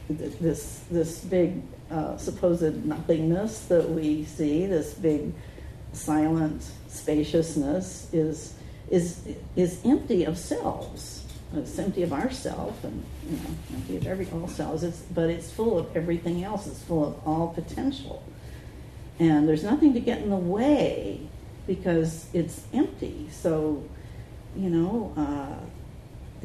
th- 0.08 0.38
this 0.40 0.84
this 0.90 1.20
big 1.20 1.62
uh, 1.90 2.16
supposed 2.16 2.84
nothingness 2.84 3.66
that 3.66 3.88
we 3.88 4.24
see, 4.24 4.66
this 4.66 4.94
big 4.94 5.32
silent 5.92 6.68
spaciousness, 6.88 8.08
is 8.12 8.54
is 8.90 9.26
is 9.56 9.80
empty 9.84 10.24
of 10.24 10.38
selves. 10.38 11.24
It's 11.54 11.78
empty 11.78 12.02
of 12.02 12.12
ourself, 12.12 12.82
and 12.82 13.04
you 13.28 13.36
know, 13.36 13.50
empty 13.74 13.96
of 13.96 14.06
every 14.06 14.28
all 14.32 14.48
selves. 14.48 14.82
It's 14.82 15.00
but 15.14 15.30
it's 15.30 15.50
full 15.50 15.78
of 15.78 15.96
everything 15.96 16.42
else. 16.42 16.66
It's 16.66 16.82
full 16.82 17.06
of 17.06 17.26
all 17.26 17.48
potential, 17.48 18.22
and 19.18 19.48
there's 19.48 19.64
nothing 19.64 19.94
to 19.94 20.00
get 20.00 20.22
in 20.22 20.30
the 20.30 20.36
way 20.36 21.20
because 21.66 22.26
it's 22.32 22.62
empty. 22.72 23.28
So, 23.30 23.84
you 24.56 24.70
know. 24.70 25.12
Uh, 25.16 25.64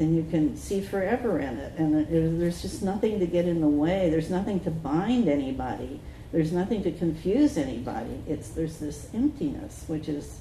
then 0.00 0.14
you 0.14 0.24
can 0.30 0.56
see 0.56 0.80
forever 0.80 1.38
in 1.40 1.58
it. 1.58 1.74
And 1.76 1.94
it, 1.94 2.38
there's 2.40 2.62
just 2.62 2.82
nothing 2.82 3.20
to 3.20 3.26
get 3.26 3.44
in 3.46 3.60
the 3.60 3.68
way. 3.68 4.08
There's 4.08 4.30
nothing 4.30 4.58
to 4.60 4.70
bind 4.70 5.28
anybody. 5.28 6.00
There's 6.32 6.52
nothing 6.52 6.82
to 6.84 6.90
confuse 6.90 7.58
anybody. 7.58 8.22
It's 8.26 8.48
there's 8.48 8.78
this 8.78 9.10
emptiness, 9.12 9.84
which 9.88 10.08
is 10.08 10.38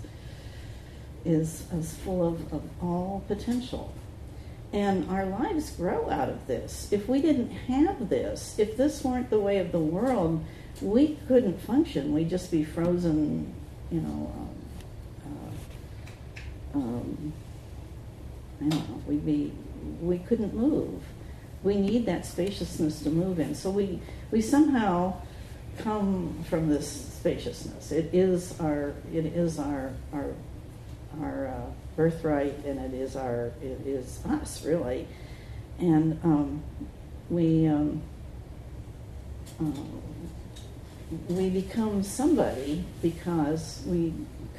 is, 1.30 1.63
is 1.74 1.94
full 1.96 2.28
of, 2.28 2.54
of 2.54 2.63
all 2.82 3.24
potential. 3.28 3.94
And 4.72 5.10
our 5.10 5.26
lives 5.26 5.72
grow 5.72 6.10
out 6.10 6.30
of 6.30 6.46
this. 6.46 6.92
If 6.92 7.08
we 7.08 7.22
didn't 7.22 7.50
have 7.50 8.10
this, 8.10 8.60
if 8.60 8.78
this 8.78 9.04
weren't 9.04 9.30
the 9.30 9.39
way 9.39 9.58
of 9.58 9.72
the 9.72 9.80
world, 9.80 10.44
we 10.82 11.18
couldn't 11.28 11.60
function. 11.62 12.13
We'd 12.13 12.30
just 12.30 12.52
be 12.52 12.63
frozen, 12.63 13.54
you 13.92 14.02
know, 14.02 14.32
um, 15.26 15.54
um, 16.76 17.34
I 18.62 18.70
don't 18.70 18.89
know, 18.89 19.02
we'd 19.08 19.26
be, 19.26 19.52
we 20.02 20.20
couldn't 20.20 20.54
move. 20.54 21.02
We 21.63 21.76
need 21.76 22.06
that 22.06 22.26
spaciousness 22.26 23.02
to 23.02 23.10
move 23.10 23.39
in. 23.39 23.56
So 23.56 23.70
we, 23.70 24.00
we 24.32 24.42
somehow 24.42 25.15
come 25.80 26.44
from 26.48 26.70
this 26.70 26.89
spaciousness. 27.20 27.92
It 27.92 28.13
is 28.13 28.60
our, 28.60 28.94
it 29.13 29.26
is 29.26 29.60
our, 29.60 29.92
our, 30.13 30.34
our 31.22 31.48
uh, 31.48 31.72
birthright, 31.95 32.56
and 32.65 32.80
it 32.80 32.93
is 32.93 33.15
our, 33.15 33.52
it 33.62 33.86
is 33.86 34.19
us 34.30 34.63
really. 34.65 35.08
And 35.80 36.19
um, 36.24 36.63
we, 37.30 37.67
um, 37.67 38.02
uh, 39.62 39.72
we 41.30 41.50
become 41.50 42.04
somebody 42.04 42.84
because 43.02 43.84
we 43.86 44.13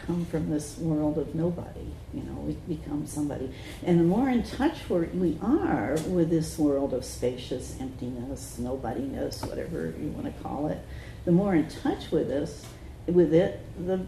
come 0.06 0.24
from 0.26 0.50
this 0.50 0.78
world 0.78 1.18
of 1.18 1.34
nobody. 1.34 1.86
You 2.12 2.22
know, 2.22 2.40
we 2.40 2.52
become 2.74 3.06
somebody. 3.06 3.52
And 3.84 4.00
the 4.00 4.04
more 4.04 4.28
in 4.28 4.42
touch 4.42 4.88
we 4.88 5.38
are 5.42 5.96
with 6.06 6.30
this 6.30 6.58
world 6.58 6.92
of 6.92 7.04
spacious 7.04 7.76
emptiness, 7.80 8.56
nobodiness, 8.58 9.46
whatever 9.46 9.94
you 10.00 10.08
want 10.08 10.34
to 10.34 10.42
call 10.42 10.68
it, 10.68 10.78
the 11.24 11.32
more 11.32 11.54
in 11.54 11.68
touch 11.68 12.10
with 12.10 12.30
us, 12.30 12.64
with 13.06 13.32
it, 13.32 13.60
the 13.86 14.04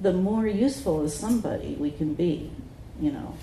the 0.00 0.12
more 0.12 0.46
useful 0.46 1.02
as 1.02 1.14
somebody 1.16 1.76
we 1.78 1.90
can 1.90 2.14
be. 2.14 2.50
You 3.00 3.12
know. 3.12 3.34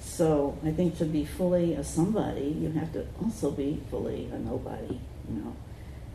So 0.00 0.58
I 0.64 0.72
think 0.72 0.98
to 0.98 1.04
be 1.04 1.24
fully 1.24 1.74
a 1.74 1.84
somebody, 1.84 2.56
you 2.60 2.70
have 2.72 2.92
to 2.92 3.06
also 3.22 3.50
be 3.50 3.80
fully 3.90 4.28
a 4.32 4.38
nobody. 4.38 5.00
You 5.28 5.34
know, 5.40 5.56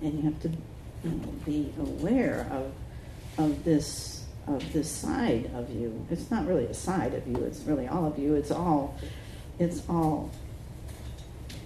and 0.01 0.13
you 0.13 0.21
have 0.23 0.39
to 0.41 0.49
you 0.49 1.11
know, 1.11 1.33
be 1.45 1.73
aware 1.79 2.47
of 2.51 2.71
of 3.37 3.63
this 3.63 4.25
of 4.47 4.73
this 4.73 4.89
side 4.89 5.51
of 5.53 5.69
you. 5.69 6.05
It's 6.09 6.31
not 6.31 6.47
really 6.47 6.65
a 6.65 6.73
side 6.73 7.13
of 7.13 7.27
you. 7.27 7.37
It's 7.43 7.61
really 7.61 7.87
all 7.87 8.05
of 8.05 8.17
you. 8.17 8.35
It's 8.35 8.51
all. 8.51 8.97
It's 9.59 9.81
all. 9.89 10.31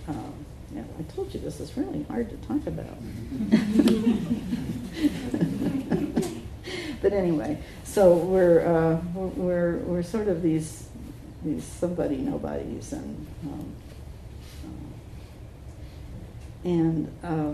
Um, 0.08 0.46
yeah, 0.74 0.84
I 0.98 1.04
told 1.14 1.34
you 1.34 1.40
this 1.40 1.60
is 1.60 1.76
really 1.78 2.04
hard 2.04 2.30
to 2.30 2.38
talk 2.48 2.66
about. 2.66 2.98
but 7.02 7.14
anyway, 7.14 7.58
so 7.84 8.16
we're, 8.16 8.62
uh, 8.62 8.98
we're 9.14 9.78
we're 9.78 10.04
sort 10.04 10.28
of 10.28 10.42
these 10.42 10.88
these 11.44 11.64
somebody 11.64 12.18
nobodies 12.18 12.94
and 12.94 13.28
um, 13.44 13.76
uh, 16.64 16.70
and. 16.70 17.18
Uh, 17.24 17.54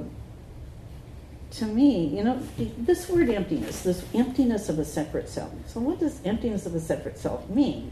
to 1.50 1.66
me, 1.66 2.06
you 2.06 2.24
know, 2.24 2.40
this 2.78 3.10
word 3.10 3.30
emptiness, 3.30 3.82
this 3.82 4.06
emptiness 4.14 4.70
of 4.70 4.78
a 4.78 4.86
separate 4.86 5.28
self. 5.28 5.52
So, 5.66 5.80
what 5.80 6.00
does 6.00 6.20
emptiness 6.24 6.66
of 6.66 6.76
a 6.76 6.80
separate 6.80 7.18
self 7.18 7.50
mean? 7.50 7.92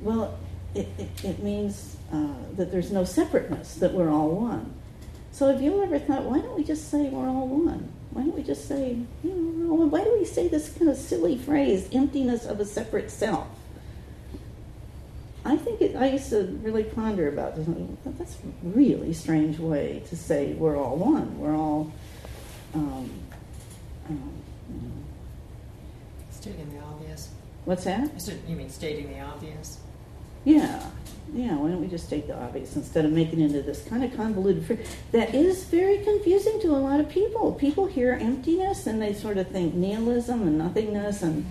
Well, 0.00 0.38
it, 0.74 0.88
it, 0.96 1.24
it 1.24 1.42
means 1.42 1.96
uh, 2.12 2.34
that 2.56 2.70
there's 2.70 2.90
no 2.90 3.04
separateness, 3.04 3.74
that 3.76 3.92
we're 3.92 4.10
all 4.10 4.30
one. 4.30 4.74
So, 5.32 5.52
have 5.52 5.62
you 5.62 5.82
ever 5.82 5.98
thought, 5.98 6.24
why 6.24 6.40
don't 6.40 6.56
we 6.56 6.64
just 6.64 6.90
say 6.90 7.08
we're 7.08 7.28
all 7.28 7.46
one? 7.46 7.92
Why 8.10 8.22
don't 8.22 8.34
we 8.34 8.42
just 8.42 8.66
say, 8.66 8.96
you 9.22 9.30
know, 9.34 9.74
why 9.74 10.02
do 10.02 10.12
we 10.18 10.24
say 10.24 10.48
this 10.48 10.70
kind 10.70 10.90
of 10.90 10.96
silly 10.96 11.36
phrase, 11.38 11.88
emptiness 11.92 12.46
of 12.46 12.58
a 12.58 12.64
separate 12.64 13.10
self? 13.10 13.46
I 15.44 15.56
think 15.56 15.80
it, 15.80 15.94
I 15.96 16.10
used 16.10 16.30
to 16.30 16.58
really 16.62 16.82
ponder 16.84 17.28
about 17.28 17.54
this. 17.56 17.66
That's 18.04 18.34
a 18.34 18.38
really 18.62 19.12
strange 19.12 19.58
way 19.58 20.02
to 20.08 20.16
say 20.16 20.54
we're 20.54 20.76
all 20.76 20.96
one. 20.96 21.38
We're 21.38 21.54
all 21.56 21.92
um, 22.74 23.10
um, 24.08 24.32
Stating 26.30 26.70
the 26.72 26.80
obvious. 26.84 27.28
what's 27.64 27.84
that? 27.84 28.10
You 28.48 28.56
mean 28.56 28.70
stating 28.70 29.08
the 29.12 29.20
obvious? 29.20 29.78
Yeah, 30.44 30.82
yeah. 31.32 31.54
Why 31.56 31.68
don't 31.68 31.80
we 31.80 31.88
just 31.88 32.08
take 32.08 32.26
the 32.26 32.36
obvious 32.36 32.76
instead 32.76 33.04
of 33.04 33.12
making 33.12 33.40
it 33.40 33.46
into 33.46 33.62
this 33.62 33.82
kind 33.84 34.04
of 34.04 34.14
convoluted 34.16 34.64
phrase 34.64 34.86
that 35.12 35.34
is 35.34 35.64
very 35.64 35.98
confusing 35.98 36.60
to 36.60 36.68
a 36.68 36.78
lot 36.78 37.00
of 37.00 37.08
people. 37.08 37.52
People 37.52 37.86
hear 37.86 38.14
emptiness 38.14 38.86
and 38.86 39.00
they 39.00 39.12
sort 39.12 39.38
of 39.38 39.48
think 39.48 39.74
nihilism 39.74 40.42
and 40.42 40.58
nothingness, 40.58 41.22
and 41.22 41.46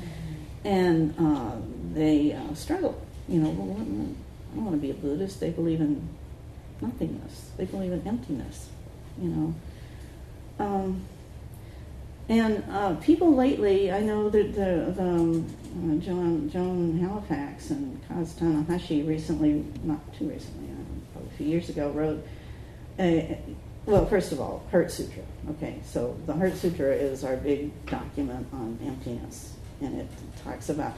and 0.63 1.13
uh, 1.20 1.56
they 1.94 2.34
uh, 2.34 2.54
struggle. 2.54 3.00
You 3.28 3.40
know, 3.42 3.50
well, 3.50 3.72
I 3.72 4.56
don't 4.56 4.66
want 4.66 4.76
to 4.76 4.82
be 4.82 4.92
a 4.92 4.94
Buddhist. 4.94 5.40
They 5.40 5.52
believe 5.52 5.82
in 5.82 6.08
nothingness. 6.82 7.52
They 7.58 7.66
believe 7.66 7.92
in 7.92 8.08
emptiness. 8.08 8.70
You 9.22 9.30
know. 9.30 9.56
Um, 10.60 11.02
and 12.30 12.63
uh, 12.70 12.96
people 12.96 13.34
lately, 13.36 13.92
I 13.92 14.02
know 14.02 14.30
that 14.30 14.54
the, 14.54 14.94
the 14.96 15.02
um, 15.02 15.46
uh, 15.78 16.04
Joan, 16.04 16.50
Joan 16.50 17.00
Halifax 17.00 17.70
and 17.70 18.02
Kaz 18.10 18.34
Tanahashi 18.34 19.08
recently, 19.08 19.66
not 19.84 20.02
too 20.18 20.30
recently, 20.30 20.70
uh, 20.70 21.13
probably 21.13 21.30
a 21.34 21.38
few 21.38 21.48
years 21.48 21.70
ago, 21.70 21.90
wrote, 21.92 22.26
a, 23.00 23.40
well, 23.86 24.06
first 24.06 24.34
of 24.34 24.42
all, 24.42 24.63
Heart 24.72 24.92
Sutra. 24.92 25.24
Okay, 25.52 25.80
so 25.86 26.18
the 26.26 26.34
Heart 26.34 26.58
Sutra 26.58 26.94
is 26.94 27.24
our 27.24 27.38
big 27.38 27.72
document 27.86 28.46
on 28.52 28.78
emptiness, 28.84 29.54
and 29.80 30.02
it 30.02 30.08
talks 30.44 30.68
about 30.68 30.94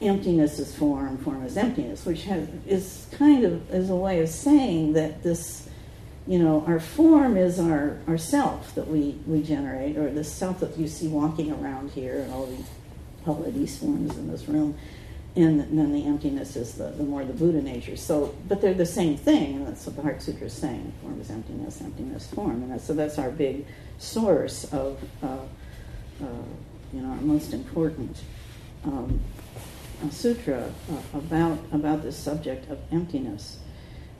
emptiness 0.00 0.58
is 0.58 0.74
form, 0.74 1.18
form 1.18 1.44
is 1.44 1.58
emptiness, 1.58 2.06
which 2.06 2.24
has, 2.24 2.48
is 2.66 3.06
kind 3.12 3.44
of 3.44 3.70
is 3.70 3.90
a 3.90 3.94
way 3.94 4.20
of 4.20 4.28
saying 4.28 4.94
that 4.94 5.22
this 5.22 5.65
you 6.26 6.38
know, 6.38 6.64
our 6.66 6.80
form 6.80 7.36
is 7.36 7.60
our, 7.60 7.98
our 8.08 8.18
self 8.18 8.74
that 8.74 8.88
we, 8.88 9.16
we 9.26 9.42
generate, 9.42 9.96
or 9.96 10.10
the 10.10 10.24
self 10.24 10.60
that 10.60 10.76
you 10.76 10.88
see 10.88 11.06
walking 11.06 11.52
around 11.52 11.92
here, 11.92 12.20
and 12.20 12.32
all 12.32 12.46
these 12.46 12.66
Pleiades 13.24 13.78
forms 13.78 14.16
in 14.16 14.30
this 14.30 14.48
room. 14.48 14.76
And, 15.36 15.60
then 15.60 15.92
the 15.92 16.06
emptiness 16.06 16.56
is 16.56 16.74
the, 16.74 16.88
the 16.88 17.04
more 17.04 17.24
the 17.24 17.34
Buddha 17.34 17.60
nature. 17.60 17.96
So, 17.96 18.34
but 18.48 18.60
they're 18.60 18.74
the 18.74 18.86
same 18.86 19.16
thing, 19.16 19.56
and 19.56 19.66
that's 19.66 19.86
what 19.86 19.96
the 19.96 20.02
Heart 20.02 20.22
Sutra 20.22 20.46
is 20.46 20.52
saying: 20.52 20.92
form 21.02 21.20
is 21.20 21.30
emptiness, 21.30 21.80
emptiness 21.80 22.26
form, 22.28 22.62
and 22.62 22.72
that's, 22.72 22.84
so 22.84 22.94
that's 22.94 23.18
our 23.18 23.30
big 23.30 23.66
source 23.98 24.64
of, 24.72 24.98
uh, 25.22 25.26
uh, 25.26 26.26
you 26.92 27.02
know, 27.02 27.10
our 27.10 27.20
most 27.20 27.52
important 27.52 28.16
um, 28.84 29.20
sutra 30.10 30.72
uh, 30.90 31.18
about 31.18 31.58
about 31.72 32.02
this 32.02 32.16
subject 32.16 32.70
of 32.70 32.78
emptiness. 32.90 33.58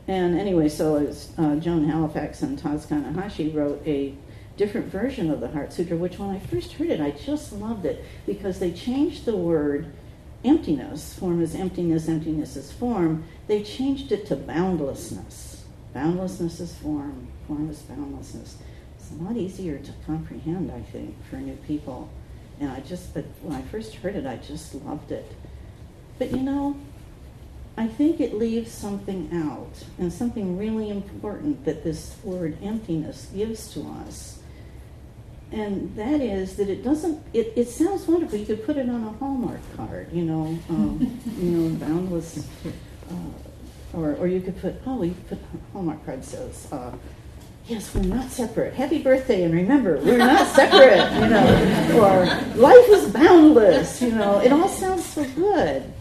And 0.08 0.38
anyway, 0.38 0.68
so 0.68 0.96
as 0.96 1.32
uh, 1.36 1.56
Joan 1.56 1.88
Halifax 1.88 2.42
and 2.42 2.58
Taz 2.58 2.86
Kanahashi 2.86 3.52
wrote 3.52 3.82
a 3.86 4.14
different 4.56 4.86
version 4.86 5.30
of 5.30 5.40
the 5.40 5.48
Heart 5.48 5.72
Sutra, 5.72 5.96
which 5.96 6.18
when 6.18 6.30
I 6.30 6.38
first 6.38 6.74
heard 6.74 6.90
it, 6.90 7.00
I 7.00 7.10
just 7.10 7.52
loved 7.52 7.84
it 7.84 8.04
because 8.24 8.58
they 8.58 8.72
changed 8.72 9.24
the 9.24 9.36
word 9.36 9.92
emptiness, 10.44 11.14
form 11.14 11.42
is 11.42 11.54
emptiness, 11.54 12.08
emptiness 12.08 12.56
is 12.56 12.70
form, 12.70 13.24
they 13.48 13.62
changed 13.62 14.12
it 14.12 14.26
to 14.26 14.36
boundlessness. 14.36 15.64
Boundlessness 15.92 16.60
is 16.60 16.74
form, 16.76 17.26
form 17.46 17.68
is 17.68 17.80
boundlessness. 17.80 18.56
It's 18.96 19.10
a 19.10 19.22
lot 19.22 19.36
easier 19.36 19.78
to 19.78 19.92
comprehend, 20.06 20.70
I 20.70 20.82
think, 20.82 21.16
for 21.28 21.36
new 21.36 21.56
people. 21.66 22.08
And 22.60 22.70
I 22.70 22.80
just, 22.80 23.12
but 23.12 23.24
when 23.42 23.56
I 23.56 23.62
first 23.62 23.96
heard 23.96 24.14
it, 24.14 24.26
I 24.26 24.36
just 24.36 24.74
loved 24.74 25.10
it. 25.10 25.32
But 26.18 26.30
you 26.30 26.42
know, 26.42 26.76
I 27.78 27.86
think 27.86 28.20
it 28.20 28.34
leaves 28.34 28.72
something 28.72 29.28
out, 29.34 29.84
and 29.98 30.10
something 30.10 30.56
really 30.56 30.88
important 30.88 31.64
that 31.66 31.84
this 31.84 32.16
word 32.24 32.56
emptiness 32.62 33.28
gives 33.34 33.72
to 33.74 33.82
us. 34.06 34.38
And 35.52 35.94
that 35.94 36.20
is 36.20 36.56
that 36.56 36.68
it 36.68 36.82
doesn't, 36.82 37.22
it, 37.34 37.52
it 37.54 37.68
sounds 37.68 38.06
wonderful. 38.08 38.38
You 38.38 38.46
could 38.46 38.64
put 38.64 38.76
it 38.78 38.88
on 38.88 39.04
a 39.04 39.12
Hallmark 39.18 39.60
card, 39.76 40.10
you 40.12 40.24
know, 40.24 40.58
um, 40.70 41.20
you 41.38 41.50
know, 41.50 41.76
boundless. 41.76 42.46
Uh, 43.10 43.14
or, 43.92 44.14
or 44.14 44.26
you 44.26 44.40
could 44.40 44.58
put, 44.60 44.74
oh, 44.86 45.02
you 45.02 45.14
could 45.28 45.28
put 45.28 45.38
Hallmark 45.72 46.04
card 46.04 46.24
says, 46.24 46.70
uh, 46.72 46.92
yes, 47.66 47.94
we're 47.94 48.02
not 48.02 48.30
separate. 48.30 48.74
Happy 48.74 49.02
birthday, 49.02 49.42
and 49.44 49.54
remember, 49.54 49.98
we're 49.98 50.18
not 50.18 50.46
separate, 50.54 51.12
you 51.20 51.28
know. 51.28 52.00
Or 52.00 52.24
life 52.56 52.88
is 52.88 53.10
boundless, 53.12 54.02
you 54.02 54.12
know. 54.12 54.40
It 54.40 54.50
all 54.50 54.68
sounds 54.68 55.04
so 55.04 55.24
good. 55.24 55.92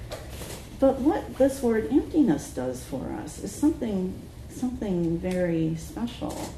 But 0.79 0.99
what 0.99 1.37
this 1.37 1.61
word 1.61 1.87
emptiness 1.89 2.49
does 2.49 2.83
for 2.83 3.13
us 3.23 3.39
is 3.39 3.53
something, 3.53 4.21
something 4.49 5.17
very 5.17 5.75
special. 5.77 6.49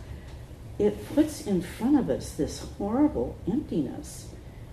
It 0.80 1.13
puts 1.13 1.45
in 1.45 1.62
front 1.62 1.99
of 1.99 2.10
us 2.10 2.32
this 2.32 2.65
horrible 2.77 3.36
emptiness. 3.47 4.27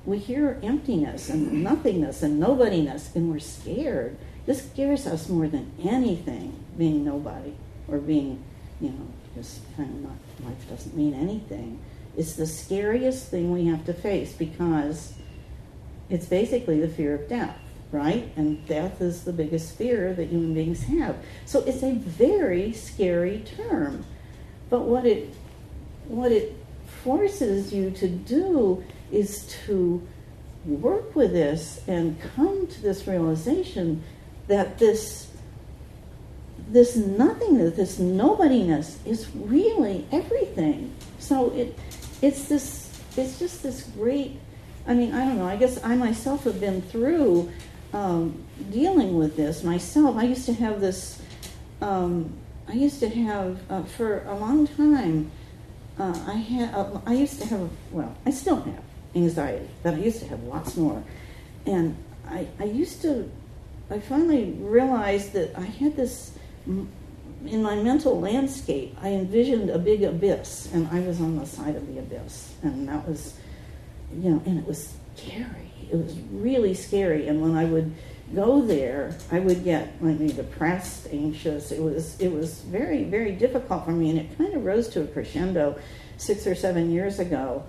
We 0.07 0.18
hear 0.18 0.59
emptiness 0.62 1.28
and 1.28 1.62
nothingness 1.62 2.22
and 2.22 2.40
nobodiness, 2.40 3.14
and 3.14 3.30
we're 3.30 3.38
scared. 3.38 4.16
This 4.46 4.66
scares 4.70 5.07
us 5.07 5.28
more 5.28 5.48
than 5.48 5.72
anything, 5.83 6.64
being 6.76 7.04
nobody 7.04 7.54
or 7.88 7.98
being, 7.98 8.42
you 8.80 8.90
know, 8.90 9.07
just 9.35 9.61
kind 9.76 9.90
of 9.90 10.02
not, 10.02 10.48
life 10.50 10.68
doesn't 10.68 10.96
mean 10.96 11.14
anything. 11.14 11.80
It's 12.16 12.35
the 12.35 12.46
scariest 12.46 13.28
thing 13.28 13.52
we 13.52 13.66
have 13.66 13.85
to 13.87 13.94
face 13.94 14.33
because 14.33 15.14
it's 16.09 16.26
basically 16.26 16.80
the 16.80 16.88
fear 16.88 17.14
of 17.14 17.28
death 17.28 17.59
right? 17.94 18.30
And 18.37 18.66
death 18.66 19.00
is 19.00 19.22
the 19.22 19.33
biggest 19.33 19.76
fear 19.76 20.12
that 20.14 20.28
human 20.28 20.52
beings 20.52 20.83
have. 20.83 21.16
So 21.46 21.61
it's 21.61 21.83
a 21.83 21.92
very 21.94 22.72
scary 22.72 23.44
term. 23.57 24.04
But 24.68 24.80
what 24.80 25.07
it 25.07 25.33
what 26.09 26.33
it 26.33 26.54
forces 27.02 27.72
you 27.72 27.90
to 27.92 28.09
do 28.09 28.85
is 29.11 29.46
to 29.66 30.07
work 30.66 31.14
with 31.14 31.33
this 31.33 31.80
and 31.87 32.20
come 32.35 32.66
to 32.66 32.83
this 32.83 33.07
realization 33.07 34.02
that 34.48 34.78
this 34.78 35.28
this 36.68 36.96
nothingness, 36.96 37.76
this 37.76 37.98
nobodiness 37.98 38.98
is 39.07 39.30
really 39.37 40.07
everything. 40.11 40.92
So 41.20 41.50
it 41.50 41.78
it's 42.20 42.48
this 42.48 42.90
it's 43.16 43.38
just 43.38 43.62
this 43.62 43.85
great 43.96 44.40
I 44.87 44.92
mean, 44.92 45.14
I 45.14 45.24
don't 45.24 45.38
know, 45.38 45.46
I 45.46 45.57
guess 45.57 45.83
I 45.83 45.94
myself 45.94 46.44
have 46.44 46.61
been 46.61 46.83
through 46.83 47.50
um, 47.94 48.44
dealing 48.70 49.16
with 49.16 49.37
this 49.37 49.62
myself. 49.62 50.16
I 50.16 50.24
used 50.24 50.44
to 50.46 50.52
have 50.54 50.80
this 50.80 51.22
um, 51.80 52.33
I 52.68 52.72
used 52.72 53.00
to 53.00 53.09
have 53.09 53.59
uh, 53.70 53.83
for 53.85 54.24
a 54.24 54.35
long 54.35 54.66
time 54.66 55.30
uh, 55.98 56.18
I 56.26 56.35
had 56.35 56.74
uh, 56.74 57.00
I 57.07 57.14
used 57.14 57.40
to 57.40 57.46
have 57.48 57.70
well, 57.90 58.14
I 58.26 58.30
still 58.30 58.61
have 58.61 58.83
anxiety, 59.14 59.68
but 59.83 59.94
I 59.94 59.98
used 59.98 60.20
to 60.20 60.28
have 60.28 60.42
lots 60.42 60.76
more. 60.76 61.02
And 61.66 61.96
I, 62.28 62.48
I 62.59 62.64
used 62.64 63.00
to 63.02 63.30
I 63.90 64.00
finally 64.00 64.57
realized 64.59 65.33
that 65.35 65.57
I 65.57 65.62
had 65.62 65.96
this 65.96 66.37
in 67.46 67.62
my 67.62 67.76
mental 67.76 68.18
landscape, 68.18 68.96
I 69.00 69.11
envisioned 69.11 69.70
a 69.70 69.78
big 69.78 70.02
abyss, 70.02 70.70
and 70.72 70.88
I 70.88 71.00
was 71.00 71.20
on 71.20 71.37
the 71.37 71.46
side 71.46 71.76
of 71.76 71.87
the 71.87 71.98
abyss, 71.98 72.54
and 72.62 72.88
that 72.88 73.07
was, 73.07 73.35
you 74.14 74.30
know, 74.30 74.42
and 74.46 74.59
it 74.59 74.66
was 74.66 74.94
scary. 75.14 75.63
It 75.90 75.96
was 75.96 76.18
really 76.32 76.74
scary, 76.74 77.28
and 77.28 77.40
when 77.40 77.56
I 77.56 77.64
would 77.64 77.94
go 78.34 78.62
there, 78.62 79.16
I 79.30 79.38
would 79.38 79.64
get 79.64 80.02
like 80.02 80.18
depressed, 80.34 81.08
anxious. 81.12 81.72
It 81.72 81.82
was 81.82 82.20
it 82.20 82.32
was 82.32 82.60
very 82.60 83.04
very 83.04 83.32
difficult 83.32 83.84
for 83.84 83.92
me, 83.92 84.10
and 84.10 84.18
it 84.18 84.36
kind 84.38 84.54
of 84.54 84.64
rose 84.64 84.88
to 84.88 85.02
a 85.02 85.06
crescendo 85.06 85.78
six 86.16 86.46
or 86.46 86.54
seven 86.54 86.90
years 86.90 87.18
ago, 87.18 87.64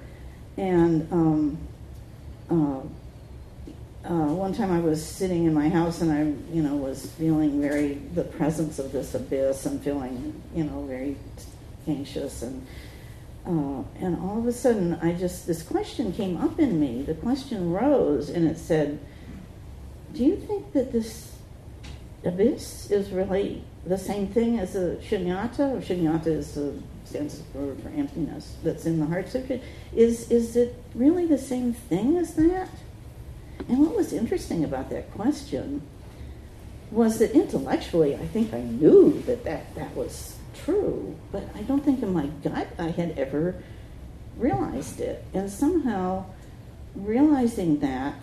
and. 0.57 1.11
Um, 1.11 1.57
uh, 2.49 2.81
uh, 4.05 4.27
one 4.27 4.53
time 4.53 4.71
I 4.71 4.79
was 4.79 5.03
sitting 5.03 5.45
in 5.45 5.53
my 5.53 5.67
house 5.67 6.01
and 6.01 6.11
I, 6.11 6.19
you 6.53 6.61
know, 6.61 6.75
was 6.75 7.07
feeling 7.13 7.59
very 7.59 7.95
the 8.13 8.23
presence 8.23 8.77
of 8.77 8.91
this 8.91 9.15
abyss 9.15 9.65
and 9.65 9.81
feeling, 9.83 10.39
you 10.53 10.63
know, 10.63 10.83
very 10.83 11.17
anxious 11.87 12.43
and 12.43 12.65
uh, 13.45 13.83
and 13.99 14.19
all 14.21 14.39
of 14.39 14.47
a 14.47 14.51
sudden 14.51 14.95
I 15.01 15.13
just 15.13 15.47
this 15.47 15.63
question 15.63 16.11
came 16.11 16.37
up 16.37 16.59
in 16.59 16.79
me. 16.79 17.03
The 17.03 17.13
question 17.13 17.71
rose 17.71 18.29
and 18.29 18.47
it 18.47 18.57
said, 18.57 18.99
"Do 20.13 20.23
you 20.23 20.35
think 20.35 20.73
that 20.73 20.91
this 20.91 21.37
abyss 22.23 22.89
is 22.89 23.11
really 23.11 23.63
the 23.85 23.97
same 23.97 24.27
thing 24.27 24.59
as 24.59 24.75
a 24.75 24.95
shunyata? 24.97 25.77
Or 25.77 25.81
shunyata 25.81 26.27
is 26.27 26.55
the 26.55 26.73
stands 27.03 27.43
for, 27.53 27.75
for 27.75 27.89
emptiness 27.89 28.55
that's 28.63 28.87
in 28.87 28.99
the 28.99 29.05
heart 29.05 29.29
sutra. 29.29 29.59
Is 29.95 30.31
is 30.31 30.55
it 30.55 30.75
really 30.95 31.25
the 31.25 31.37
same 31.37 31.73
thing 31.73 32.17
as 32.17 32.33
that?" 32.35 32.69
And 33.67 33.79
what 33.79 33.95
was 33.95 34.13
interesting 34.13 34.63
about 34.63 34.89
that 34.89 35.11
question 35.11 35.81
was 36.91 37.19
that 37.19 37.31
intellectually, 37.31 38.15
I 38.15 38.25
think 38.27 38.53
I 38.53 38.61
knew 38.61 39.21
that 39.25 39.43
that, 39.43 39.73
that 39.75 39.95
was 39.95 40.34
true, 40.63 41.15
but 41.31 41.43
I 41.55 41.61
don't 41.63 41.83
think 41.83 42.01
in 42.01 42.13
my 42.13 42.27
gut 42.43 42.67
I 42.79 42.89
had 42.89 43.17
ever 43.17 43.55
realized 44.37 44.99
it. 44.99 45.23
And 45.33 45.49
somehow, 45.49 46.25
realizing 46.95 47.79
that, 47.79 48.15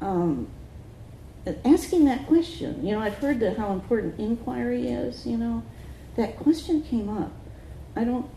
um, 0.00 0.48
asking 1.64 2.06
that 2.06 2.26
question, 2.26 2.86
you 2.86 2.94
know, 2.94 3.00
I've 3.00 3.18
heard 3.18 3.40
that 3.40 3.56
how 3.56 3.72
important 3.72 4.18
inquiry 4.18 4.88
is, 4.88 5.26
you 5.26 5.36
know, 5.36 5.62
that 6.16 6.36
question 6.38 6.82
came 6.82 7.08
up. 7.08 7.32
I 7.96 8.04
don't 8.04 8.28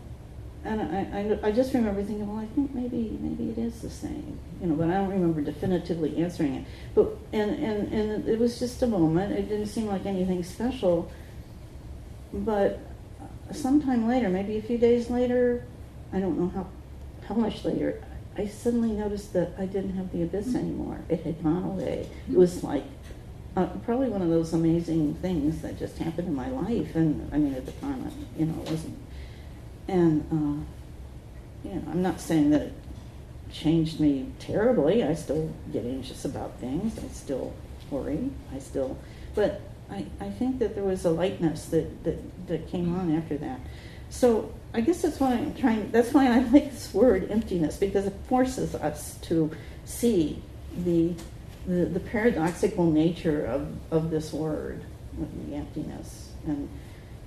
and 0.64 0.82
I, 0.82 1.46
I, 1.46 1.48
I, 1.48 1.52
just 1.52 1.72
remember 1.72 2.02
thinking, 2.02 2.26
well, 2.28 2.42
I 2.42 2.46
think 2.46 2.74
maybe 2.74 3.16
maybe 3.20 3.50
it 3.50 3.58
is 3.58 3.80
the 3.80 3.90
same, 3.90 4.38
you 4.60 4.66
know, 4.66 4.74
but 4.74 4.90
I 4.90 4.94
don't 4.94 5.08
remember 5.08 5.40
definitively 5.40 6.16
answering 6.18 6.56
it. 6.56 6.64
But 6.94 7.16
and 7.32 7.50
and 7.52 7.92
and 7.92 8.28
it 8.28 8.38
was 8.38 8.58
just 8.58 8.82
a 8.82 8.86
moment. 8.86 9.32
It 9.32 9.48
didn't 9.48 9.66
seem 9.66 9.86
like 9.86 10.04
anything 10.04 10.42
special. 10.42 11.10
But 12.32 12.80
sometime 13.52 14.06
later, 14.06 14.28
maybe 14.28 14.56
a 14.58 14.62
few 14.62 14.78
days 14.78 15.10
later, 15.10 15.64
I 16.12 16.20
don't 16.20 16.38
know 16.38 16.48
how 16.48 16.66
how 17.26 17.34
much 17.34 17.64
later, 17.64 18.02
I 18.38 18.46
suddenly 18.46 18.92
noticed 18.92 19.34
that 19.34 19.52
I 19.58 19.66
didn't 19.66 19.94
have 19.96 20.12
the 20.12 20.22
abyss 20.22 20.54
anymore. 20.54 21.00
It 21.10 21.24
had 21.24 21.42
gone 21.42 21.64
away. 21.64 22.08
It 22.30 22.36
was 22.36 22.64
like 22.64 22.84
uh, 23.54 23.66
probably 23.84 24.08
one 24.08 24.22
of 24.22 24.28
those 24.28 24.54
amazing 24.54 25.16
things 25.16 25.60
that 25.60 25.78
just 25.78 25.98
happened 25.98 26.28
in 26.28 26.34
my 26.34 26.48
life. 26.48 26.94
And 26.94 27.28
I 27.34 27.36
mean, 27.36 27.54
at 27.54 27.66
the 27.66 27.72
time, 27.72 28.02
I, 28.06 28.38
you 28.40 28.46
know, 28.46 28.62
it 28.62 28.70
wasn't 28.70 28.96
and, 29.88 30.22
uh, 30.30 31.68
you 31.68 31.74
know, 31.74 31.82
I'm 31.90 32.02
not 32.02 32.20
saying 32.20 32.50
that 32.50 32.62
it 32.62 32.72
changed 33.50 33.98
me 33.98 34.26
terribly. 34.38 35.02
I 35.02 35.14
still 35.14 35.50
get 35.72 35.86
anxious 35.86 36.26
about 36.26 36.58
things. 36.60 36.98
I 36.98 37.08
still 37.08 37.54
worry. 37.90 38.30
I 38.54 38.58
still, 38.58 38.98
but 39.34 39.62
I, 39.90 40.06
I 40.20 40.30
think 40.30 40.58
that 40.58 40.74
there 40.74 40.84
was 40.84 41.04
a 41.04 41.10
lightness 41.10 41.66
that, 41.66 42.04
that, 42.04 42.46
that 42.48 42.68
came 42.68 42.94
on 42.94 43.14
after 43.16 43.36
that. 43.38 43.60
So 44.10 44.52
I 44.74 44.80
guess 44.80 45.02
that's 45.02 45.20
why 45.20 45.32
I'm 45.32 45.54
trying, 45.54 45.90
that's 45.90 46.12
why 46.12 46.26
I 46.28 46.38
like 46.52 46.70
this 46.72 46.92
word 46.92 47.30
emptiness, 47.30 47.76
because 47.76 48.06
it 48.06 48.14
forces 48.28 48.74
us 48.74 49.16
to 49.22 49.50
see 49.84 50.42
the, 50.84 51.14
the, 51.66 51.86
the 51.86 52.00
paradoxical 52.00 52.90
nature 52.90 53.44
of, 53.46 53.68
of 53.90 54.10
this 54.10 54.32
word, 54.32 54.84
the 55.48 55.54
emptiness. 55.54 56.30
And 56.46 56.68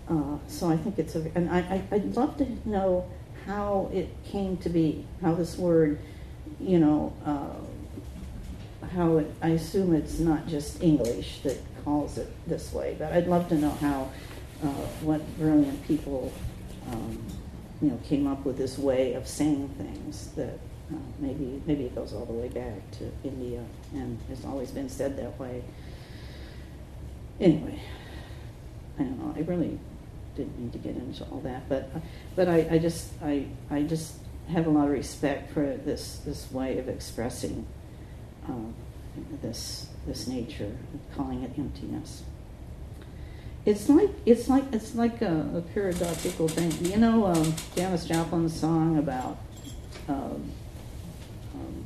uh, 0.09 0.37
so 0.47 0.69
I 0.69 0.77
think 0.77 0.99
it's 0.99 1.15
a, 1.15 1.31
and 1.35 1.49
I, 1.49 1.83
I, 1.89 1.97
would 1.97 2.15
love 2.15 2.37
to 2.37 2.47
know 2.67 3.09
how 3.45 3.89
it 3.93 4.09
came 4.25 4.57
to 4.57 4.69
be, 4.69 5.05
how 5.21 5.33
this 5.33 5.57
word, 5.57 5.99
you 6.59 6.79
know, 6.79 7.13
uh, 7.25 8.87
how 8.87 9.17
it, 9.17 9.31
I 9.41 9.49
assume 9.49 9.95
it's 9.95 10.19
not 10.19 10.47
just 10.47 10.81
English 10.83 11.39
that 11.43 11.57
calls 11.83 12.17
it 12.17 12.27
this 12.47 12.73
way, 12.73 12.95
but 12.97 13.11
I'd 13.11 13.27
love 13.27 13.49
to 13.49 13.55
know 13.55 13.71
how, 13.71 14.09
uh, 14.63 14.85
what 15.01 15.21
brilliant 15.37 15.85
people, 15.87 16.31
um, 16.91 17.23
you 17.81 17.89
know, 17.89 17.99
came 18.07 18.27
up 18.27 18.45
with 18.45 18.57
this 18.57 18.77
way 18.77 19.13
of 19.13 19.27
saying 19.27 19.69
things 19.77 20.27
that 20.35 20.59
uh, 20.91 20.95
maybe, 21.19 21.61
maybe 21.65 21.85
it 21.85 21.95
goes 21.95 22.13
all 22.13 22.25
the 22.25 22.33
way 22.33 22.49
back 22.49 22.91
to 22.91 23.11
India 23.23 23.63
and 23.93 24.19
has 24.29 24.45
always 24.45 24.71
been 24.71 24.89
said 24.89 25.17
that 25.17 25.39
way. 25.39 25.63
Anyway, 27.39 27.81
I 28.99 29.03
don't 29.03 29.19
know. 29.19 29.33
I 29.35 29.43
really 29.43 29.79
didn't 30.35 30.59
need 30.59 30.71
to 30.73 30.77
get 30.77 30.95
into 30.95 31.23
all 31.25 31.39
that, 31.41 31.67
but 31.67 31.89
but 32.35 32.47
I, 32.47 32.67
I 32.71 32.77
just 32.77 33.11
I 33.23 33.47
I 33.69 33.83
just 33.83 34.13
have 34.49 34.67
a 34.67 34.69
lot 34.69 34.85
of 34.85 34.91
respect 34.91 35.51
for 35.53 35.77
this 35.77 36.21
this 36.25 36.51
way 36.51 36.77
of 36.77 36.87
expressing 36.87 37.65
um, 38.47 38.73
this 39.41 39.87
this 40.07 40.27
nature, 40.27 40.75
calling 41.15 41.43
it 41.43 41.51
emptiness. 41.57 42.23
It's 43.65 43.87
like 43.89 44.09
it's 44.25 44.47
like 44.49 44.63
it's 44.71 44.95
like 44.95 45.21
a, 45.21 45.45
a 45.55 45.61
paradoxical 45.73 46.47
thing. 46.47 46.73
You 46.85 46.97
know, 46.97 47.27
um, 47.27 47.55
Janis 47.75 48.07
Joplin's 48.07 48.59
song 48.59 48.97
about 48.97 49.37
um, 50.07 50.51
um, 51.53 51.85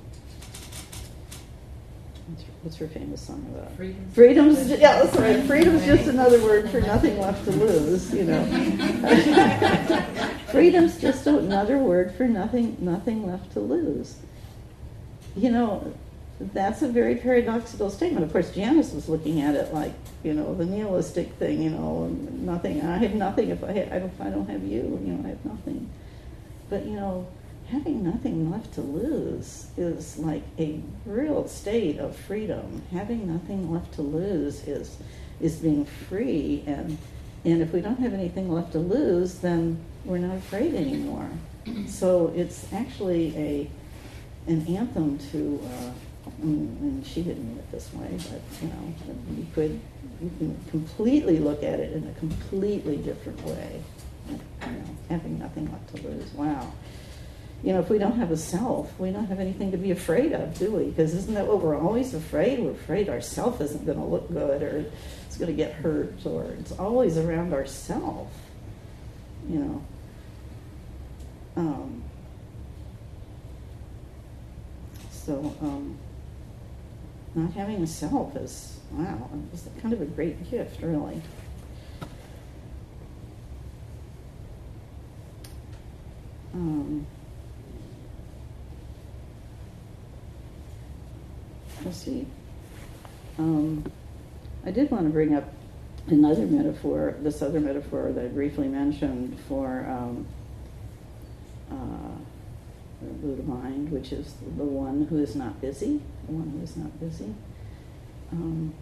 what's 2.66 2.78
her 2.78 2.88
famous 2.88 3.22
song 3.22 3.46
about? 3.54 3.72
Freedom. 3.76 4.10
Freedom's, 4.14 4.70
yeah, 4.70 5.04
that's 5.04 5.16
right. 5.18 5.44
Freedom's 5.46 5.86
just 5.86 6.08
another 6.08 6.42
word 6.42 6.70
for 6.72 6.82
nothing 6.82 7.20
left 7.20 7.46
to 7.46 7.52
lose, 7.52 8.12
you 8.14 8.24
know. 8.24 8.44
Freedom's 10.52 11.00
just 11.00 11.28
another 11.28 11.78
word 11.78 12.16
for 12.16 12.28
nothing, 12.28 12.76
nothing 12.80 13.28
left 13.28 13.52
to 13.54 13.60
lose. 13.60 14.16
You 15.36 15.52
know, 15.52 15.94
that's 16.40 16.82
a 16.82 16.90
very 16.90 17.16
paradoxical 17.16 17.90
statement. 17.90 18.26
Of 18.26 18.32
course, 18.32 18.52
Janis 18.52 18.92
was 18.92 19.08
looking 19.08 19.42
at 19.42 19.56
it 19.56 19.74
like, 19.74 19.94
you 20.24 20.34
know, 20.34 20.54
the 20.54 20.66
nihilistic 20.66 21.32
thing, 21.34 21.62
you 21.62 21.70
know, 21.70 22.08
nothing. 22.08 22.82
I 22.82 22.98
have 22.98 23.16
nothing 23.16 23.50
if 23.50 23.64
I, 23.64 23.74
don't, 23.74 23.92
if 23.94 24.22
I 24.22 24.30
don't 24.30 24.50
have 24.50 24.64
you, 24.64 25.00
you 25.04 25.14
know, 25.14 25.26
I 25.26 25.30
have 25.30 25.46
nothing. 25.46 25.90
But, 26.70 26.86
you 26.86 26.96
know, 26.96 27.28
having 27.70 28.04
nothing 28.04 28.52
left 28.52 28.74
to 28.74 28.82
lose 28.82 29.68
is 29.78 30.18
like 30.18 30.44
a 30.60 30.82
real 31.06 31.48
state 31.48 32.00
of 32.00 32.16
freedom. 32.16 32.82
Having 32.92 33.32
nothing 33.32 33.72
left 33.72 33.94
to 33.94 34.02
lose 34.02 34.68
is 34.68 34.98
is 35.42 35.58
being 35.58 35.86
free 35.86 36.64
and 36.66 36.98
and 37.44 37.62
if 37.62 37.74
we 37.74 37.82
don't 37.82 38.00
have 38.00 38.14
anything 38.14 38.52
left 38.52 38.72
to 38.72 38.80
lose, 38.80 39.36
then 39.40 39.78
we're 40.04 40.18
not 40.18 40.38
afraid 40.38 40.74
anymore. 40.74 41.30
So 41.88 42.34
it's 42.36 42.72
actually 42.74 43.36
a 43.38 43.70
an 44.52 44.66
anthem 44.68 45.20
to. 45.32 45.60
Uh, 45.64 45.92
and 46.46 47.06
she 47.06 47.24
didn't 47.24 47.48
mean 47.48 47.58
it 47.58 47.72
this 47.72 47.92
way, 47.94 48.10
but 48.30 48.42
you 48.62 48.68
know, 48.68 48.94
you 49.38 49.48
could 49.54 49.80
you 50.22 50.32
can 50.38 50.58
completely 50.70 51.40
look 51.40 51.64
at 51.64 51.80
it 51.80 51.94
in 51.94 52.08
a 52.08 52.14
completely 52.20 52.98
different 52.98 53.42
way. 53.46 53.82
You 54.30 54.38
know, 54.68 54.98
having 55.10 55.40
nothing 55.40 55.72
left 55.72 55.96
to 55.96 56.08
lose. 56.08 56.32
Wow 56.34 56.72
you 57.66 57.74
know, 57.74 57.80
if 57.80 57.90
we 57.90 57.98
don't 57.98 58.18
have 58.20 58.30
a 58.30 58.38
self, 58.38 58.98
we 59.00 59.10
don't 59.10 59.26
have 59.26 59.40
anything 59.40 59.72
to 59.72 59.78
be 59.78 59.90
afraid 59.90 60.34
of, 60.34 60.58
do 60.60 60.70
we? 60.72 60.86
Because 60.86 61.16
isn't 61.16 61.34
that 61.34 61.48
what 61.48 61.62
we're 61.62 61.76
always 61.76 62.14
afraid? 62.14 62.60
We're 62.60 62.72
afraid 62.72 63.10
our 63.10 63.22
self 63.22 63.60
isn't 63.60 63.88
going 63.88 63.98
to 63.98 64.04
look 64.04 64.32
good 64.32 64.62
or 64.62 64.86
it's 65.26 65.38
going 65.38 65.50
to 65.50 65.58
get 65.58 65.74
hurt 65.74 66.24
or 66.26 66.44
it's 66.60 66.74
always 66.74 67.18
around 67.18 67.54
ourself, 67.54 68.32
you 69.50 69.58
know. 69.58 69.86
Um, 71.56 72.04
so, 75.10 75.56
um, 75.60 75.98
not 77.36 77.52
having 77.52 77.84
a 77.84 77.88
self 77.88 78.36
is, 78.38 78.80
wow, 78.92 79.30
it's 79.54 79.68
kind 79.82 79.94
of 79.94 80.02
a 80.02 80.06
great 80.06 80.50
gift, 80.50 80.82
really. 80.82 81.22
Um, 86.54 87.06
let's 91.84 91.98
see. 91.98 92.26
Um, 93.38 93.84
I 94.66 94.72
did 94.72 94.90
want 94.90 95.04
to 95.04 95.10
bring 95.10 95.36
up 95.36 95.54
another 96.08 96.46
metaphor, 96.46 97.16
this 97.20 97.42
other 97.42 97.60
metaphor 97.60 98.14
that 98.14 98.24
I 98.24 98.28
briefly 98.30 98.70
mentioned 98.70 99.38
for 99.50 99.86
um, 99.90 100.26
uh, 101.70 102.25
Buddha 103.02 103.44
mind, 103.44 103.92
which 103.92 104.12
is 104.12 104.34
the 104.58 104.64
one 104.64 105.06
who 105.10 105.18
is 105.18 105.36
not 105.36 105.60
busy, 105.62 106.02
the 106.28 106.32
one 106.32 106.50
who 106.50 106.64
is 106.64 106.78
not 106.78 107.00
busy. 107.00 107.34
Um, 108.32 108.74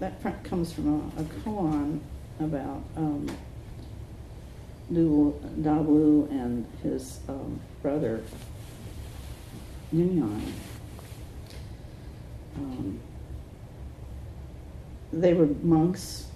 that 0.00 0.44
comes 0.44 0.72
from 0.72 1.12
a, 1.16 1.20
a 1.20 1.24
koan 1.24 2.00
about 2.40 2.82
um, 2.96 3.30
Du 4.92 5.38
Dawu 5.60 6.30
and 6.30 6.66
his 6.82 7.20
um, 7.28 7.60
brother 7.82 8.22
Yunyan. 9.94 10.42
Um, 12.56 13.00
they 15.12 15.34
were 15.34 15.46
monks, 15.62 16.26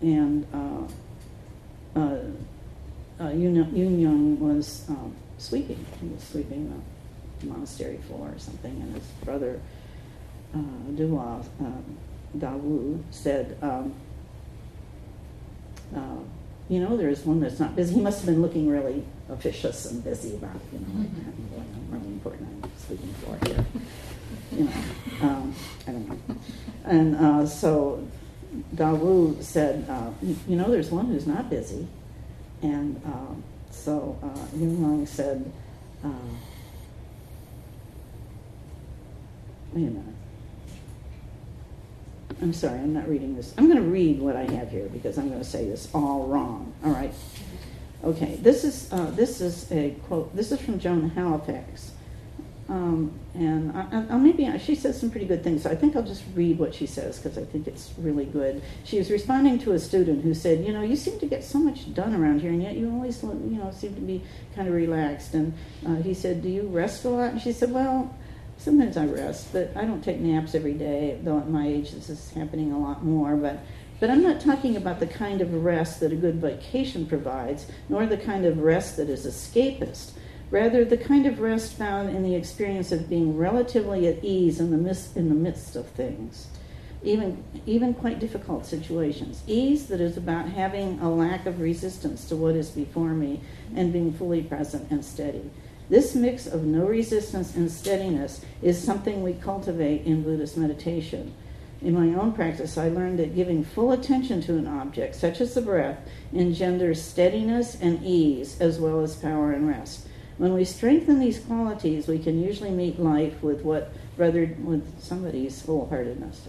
and 0.00 0.46
uh, 0.52 1.98
uh, 1.98 2.18
uh, 3.20 3.30
Yun 3.30 3.54
Yun 3.76 4.40
was 4.40 4.86
um, 4.88 5.14
sweeping. 5.38 5.84
He 6.00 6.08
was 6.08 6.22
sweeping 6.22 6.82
the 7.40 7.46
monastery 7.46 7.98
floor 8.08 8.30
or 8.34 8.38
something, 8.38 8.70
and 8.70 8.94
his 8.94 9.04
brother 9.24 9.60
uh, 10.54 10.58
Dua 10.94 11.42
um, 11.60 11.98
Dawu 12.36 13.02
said, 13.10 13.56
um, 13.62 13.92
uh, 15.94 16.18
"You 16.68 16.80
know, 16.80 16.96
there's 16.96 17.24
one 17.24 17.40
that's 17.40 17.60
not 17.60 17.74
busy. 17.76 17.94
He 17.94 18.00
must 18.00 18.18
have 18.18 18.26
been 18.26 18.42
looking 18.42 18.68
really 18.68 19.04
officious 19.28 19.90
and 19.90 20.02
busy 20.04 20.34
about, 20.36 20.60
you 20.72 20.78
know, 20.78 21.00
like, 21.00 21.66
I'm 21.74 21.88
really 21.90 22.12
important. 22.12 22.48
I'm 22.62 22.70
sweeping 22.76 23.12
floor 23.14 23.38
here." 23.46 23.64
You 24.52 24.64
know, 24.64 24.72
um, 25.22 25.54
I 25.86 25.92
don't 25.92 26.08
know. 26.08 26.36
And 26.84 27.16
uh, 27.16 27.46
so 27.46 28.06
Dawu 28.74 29.42
said, 29.42 29.88
uh, 29.88 30.10
"You 30.22 30.56
know, 30.56 30.70
there's 30.70 30.90
one 30.90 31.06
who's 31.06 31.26
not 31.26 31.48
busy," 31.50 31.86
and 32.62 33.00
um, 33.04 33.42
so 33.72 34.16
uh, 34.22 34.56
Yunlong 34.56 35.08
said, 35.08 35.50
uh, 36.04 36.08
"Wait 39.72 39.82
a 39.82 39.90
minute." 39.90 40.14
I'm 42.40 42.52
sorry, 42.52 42.78
I'm 42.78 42.92
not 42.92 43.08
reading 43.08 43.36
this. 43.36 43.54
I'm 43.56 43.68
going 43.68 43.80
to 43.80 43.88
read 43.88 44.20
what 44.20 44.34
I 44.34 44.42
have 44.42 44.70
here 44.70 44.88
because 44.88 45.16
I'm 45.16 45.28
going 45.28 45.40
to 45.40 45.48
say 45.48 45.64
this 45.64 45.88
all 45.94 46.26
wrong. 46.26 46.72
All 46.84 46.90
right. 46.90 47.14
Okay. 48.02 48.36
This 48.42 48.64
is 48.64 48.92
uh, 48.92 49.10
this 49.12 49.40
is 49.40 49.70
a 49.70 49.90
quote. 50.08 50.34
This 50.34 50.50
is 50.50 50.60
from 50.60 50.80
Joan 50.80 51.10
Halifax. 51.10 51.91
Um, 52.68 53.12
and 53.34 53.76
I, 53.76 54.14
I, 54.14 54.16
maybe 54.16 54.50
she 54.58 54.74
says 54.74 54.98
some 54.98 55.10
pretty 55.10 55.26
good 55.26 55.42
things. 55.42 55.64
So 55.64 55.70
I 55.70 55.74
think 55.74 55.96
I'll 55.96 56.02
just 56.02 56.22
read 56.34 56.58
what 56.58 56.74
she 56.74 56.86
says 56.86 57.18
because 57.18 57.36
I 57.36 57.44
think 57.44 57.66
it's 57.66 57.92
really 57.98 58.24
good. 58.24 58.62
She 58.84 58.98
was 58.98 59.10
responding 59.10 59.58
to 59.60 59.72
a 59.72 59.78
student 59.78 60.22
who 60.22 60.32
said, 60.32 60.64
"You 60.64 60.72
know, 60.72 60.82
you 60.82 60.96
seem 60.96 61.18
to 61.18 61.26
get 61.26 61.42
so 61.42 61.58
much 61.58 61.92
done 61.92 62.14
around 62.14 62.40
here, 62.40 62.50
and 62.50 62.62
yet 62.62 62.76
you 62.76 62.90
always, 62.90 63.22
you 63.22 63.58
know, 63.58 63.70
seem 63.72 63.94
to 63.94 64.00
be 64.00 64.22
kind 64.54 64.68
of 64.68 64.74
relaxed." 64.74 65.34
And 65.34 65.54
uh, 65.86 65.96
he 65.96 66.14
said, 66.14 66.42
"Do 66.42 66.48
you 66.48 66.62
rest 66.68 67.04
a 67.04 67.08
lot?" 67.08 67.32
And 67.32 67.42
she 67.42 67.52
said, 67.52 67.72
"Well, 67.72 68.14
sometimes 68.58 68.96
I 68.96 69.06
rest, 69.06 69.52
but 69.52 69.72
I 69.76 69.84
don't 69.84 70.02
take 70.02 70.20
naps 70.20 70.54
every 70.54 70.74
day. 70.74 71.18
Though 71.22 71.38
at 71.38 71.48
my 71.48 71.66
age, 71.66 71.90
this 71.90 72.08
is 72.08 72.30
happening 72.30 72.72
a 72.72 72.78
lot 72.78 73.04
more. 73.04 73.34
But 73.34 73.58
but 73.98 74.08
I'm 74.08 74.22
not 74.22 74.40
talking 74.40 74.76
about 74.76 75.00
the 75.00 75.06
kind 75.06 75.40
of 75.40 75.52
rest 75.52 76.00
that 76.00 76.12
a 76.12 76.16
good 76.16 76.36
vacation 76.36 77.06
provides, 77.06 77.66
nor 77.88 78.06
the 78.06 78.16
kind 78.16 78.46
of 78.46 78.58
rest 78.58 78.98
that 78.98 79.08
is 79.08 79.26
escapist." 79.26 80.12
Rather 80.52 80.84
the 80.84 80.98
kind 80.98 81.24
of 81.24 81.40
rest 81.40 81.72
found 81.72 82.10
in 82.10 82.22
the 82.22 82.34
experience 82.34 82.92
of 82.92 83.08
being 83.08 83.38
relatively 83.38 84.06
at 84.06 84.22
ease 84.22 84.60
in 84.60 84.70
the 84.70 84.76
midst, 84.76 85.16
in 85.16 85.30
the 85.30 85.34
midst 85.34 85.74
of 85.74 85.86
things, 85.88 86.46
even, 87.02 87.42
even 87.64 87.94
quite 87.94 88.20
difficult 88.20 88.66
situations. 88.66 89.42
Ease 89.46 89.86
that 89.86 89.98
is 89.98 90.18
about 90.18 90.46
having 90.46 91.00
a 91.00 91.10
lack 91.10 91.46
of 91.46 91.58
resistance 91.58 92.28
to 92.28 92.36
what 92.36 92.54
is 92.54 92.68
before 92.68 93.14
me 93.14 93.40
and 93.74 93.94
being 93.94 94.12
fully 94.12 94.42
present 94.42 94.90
and 94.90 95.02
steady. 95.02 95.50
This 95.88 96.14
mix 96.14 96.46
of 96.46 96.64
no 96.64 96.84
resistance 96.84 97.56
and 97.56 97.70
steadiness 97.70 98.44
is 98.60 98.82
something 98.82 99.22
we 99.22 99.32
cultivate 99.32 100.04
in 100.04 100.22
Buddhist 100.22 100.58
meditation. 100.58 101.32
In 101.80 101.94
my 101.94 102.20
own 102.20 102.32
practice, 102.32 102.76
I 102.76 102.88
learned 102.88 103.18
that 103.18 103.34
giving 103.34 103.64
full 103.64 103.90
attention 103.90 104.42
to 104.42 104.58
an 104.58 104.66
object, 104.66 105.14
such 105.14 105.40
as 105.40 105.54
the 105.54 105.62
breath, 105.62 105.98
engenders 106.34 107.02
steadiness 107.02 107.74
and 107.80 108.04
ease 108.04 108.60
as 108.60 108.78
well 108.78 109.00
as 109.00 109.16
power 109.16 109.52
and 109.52 109.66
rest. 109.66 110.08
When 110.38 110.54
we 110.54 110.64
strengthen 110.64 111.18
these 111.18 111.38
qualities, 111.38 112.06
we 112.08 112.18
can 112.18 112.42
usually 112.42 112.70
meet 112.70 112.98
life 112.98 113.42
with 113.42 113.62
what 113.62 113.92
rather 114.16 114.54
with 114.62 115.02
somebody's 115.02 115.62
full-heartedness. 115.62 116.48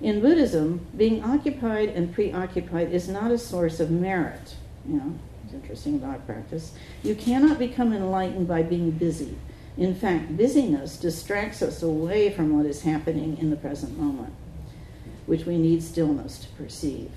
In 0.00 0.20
Buddhism, 0.20 0.86
being 0.96 1.22
occupied 1.22 1.90
and 1.90 2.12
preoccupied 2.12 2.92
is 2.92 3.08
not 3.08 3.30
a 3.30 3.38
source 3.38 3.80
of 3.80 3.90
merit. 3.90 4.54
You 4.88 4.96
know, 4.96 5.18
it's 5.44 5.52
interesting 5.52 5.96
about 5.96 6.26
practice. 6.26 6.72
You 7.02 7.14
cannot 7.14 7.58
become 7.58 7.92
enlightened 7.92 8.48
by 8.48 8.62
being 8.62 8.92
busy. 8.92 9.36
In 9.76 9.94
fact, 9.94 10.36
busyness 10.36 10.96
distracts 10.96 11.62
us 11.62 11.82
away 11.82 12.30
from 12.30 12.56
what 12.56 12.66
is 12.66 12.82
happening 12.82 13.38
in 13.38 13.50
the 13.50 13.56
present 13.56 13.98
moment, 13.98 14.32
which 15.26 15.44
we 15.44 15.58
need 15.58 15.82
stillness 15.82 16.38
to 16.38 16.48
perceive. 16.62 17.10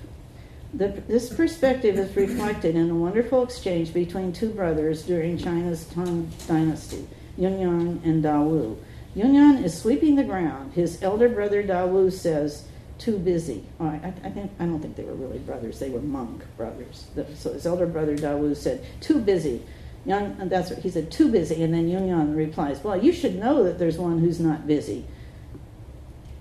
The, 0.76 0.88
this 1.06 1.32
perspective 1.32 1.96
is 1.96 2.16
reflected 2.16 2.74
in 2.74 2.90
a 2.90 2.94
wonderful 2.96 3.44
exchange 3.44 3.94
between 3.94 4.32
two 4.32 4.48
brothers 4.48 5.04
during 5.04 5.38
China's 5.38 5.84
Tang 5.84 6.28
Dynasty, 6.48 7.06
Yunyan 7.38 8.04
and 8.04 8.24
Dawu. 8.24 8.76
Yunyan 9.14 9.62
is 9.62 9.78
sweeping 9.78 10.16
the 10.16 10.24
ground. 10.24 10.72
His 10.72 11.00
elder 11.00 11.28
brother 11.28 11.62
Dawu 11.62 12.10
says, 12.10 12.66
"Too 12.98 13.18
busy." 13.18 13.62
Oh, 13.78 13.86
I, 13.86 14.12
I, 14.24 14.30
think 14.30 14.50
I 14.58 14.64
don't 14.64 14.80
think 14.80 14.96
they 14.96 15.04
were 15.04 15.14
really 15.14 15.38
brothers; 15.38 15.78
they 15.78 15.90
were 15.90 16.00
monk 16.00 16.42
brothers. 16.56 17.06
So 17.36 17.52
his 17.52 17.66
elder 17.66 17.86
brother 17.86 18.16
Dawu 18.16 18.56
said, 18.56 18.84
"Too 19.00 19.20
busy." 19.20 19.62
Young, 20.04 20.36
and 20.40 20.50
that's 20.50 20.70
what 20.70 20.80
he 20.80 20.90
said. 20.90 21.08
Too 21.12 21.30
busy, 21.30 21.62
and 21.62 21.72
then 21.72 21.88
Yunyan 21.88 22.34
replies, 22.36 22.82
"Well, 22.82 23.00
you 23.00 23.12
should 23.12 23.36
know 23.36 23.62
that 23.62 23.78
there's 23.78 23.96
one 23.96 24.18
who's 24.18 24.40
not 24.40 24.66
busy." 24.66 25.04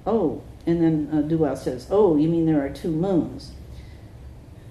Oh, 0.07 0.41
and 0.65 0.81
then 0.81 1.09
uh, 1.13 1.21
Dual 1.21 1.55
says, 1.55 1.85
"Oh, 1.91 2.17
you 2.17 2.27
mean 2.27 2.47
there 2.47 2.65
are 2.65 2.69
two 2.69 2.89
moons?" 2.89 3.51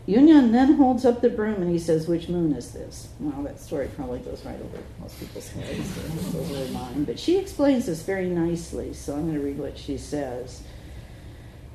Yunyan 0.09 0.51
then 0.51 0.75
holds 0.75 1.05
up 1.05 1.21
the 1.21 1.31
broom 1.31 1.63
and 1.63 1.71
he 1.71 1.79
says, 1.79 2.09
Which 2.09 2.29
moon 2.29 2.53
is 2.55 2.73
this? 2.73 3.09
Well, 3.21 3.43
that 3.45 3.61
story 3.61 3.89
probably 3.95 4.19
goes 4.19 4.45
right 4.45 4.61
over 4.61 4.83
most 5.01 5.19
people's 5.21 5.49
heads, 5.49 6.35
over 6.35 6.73
mine. 6.73 7.05
But 7.05 7.21
she 7.21 7.39
explains 7.39 7.87
this 7.87 8.03
very 8.03 8.29
nicely, 8.29 8.95
so 8.95 9.15
I'm 9.15 9.27
going 9.27 9.35
to 9.35 9.41
read 9.41 9.59
what 9.59 9.79
she 9.79 9.97
says. 9.97 10.63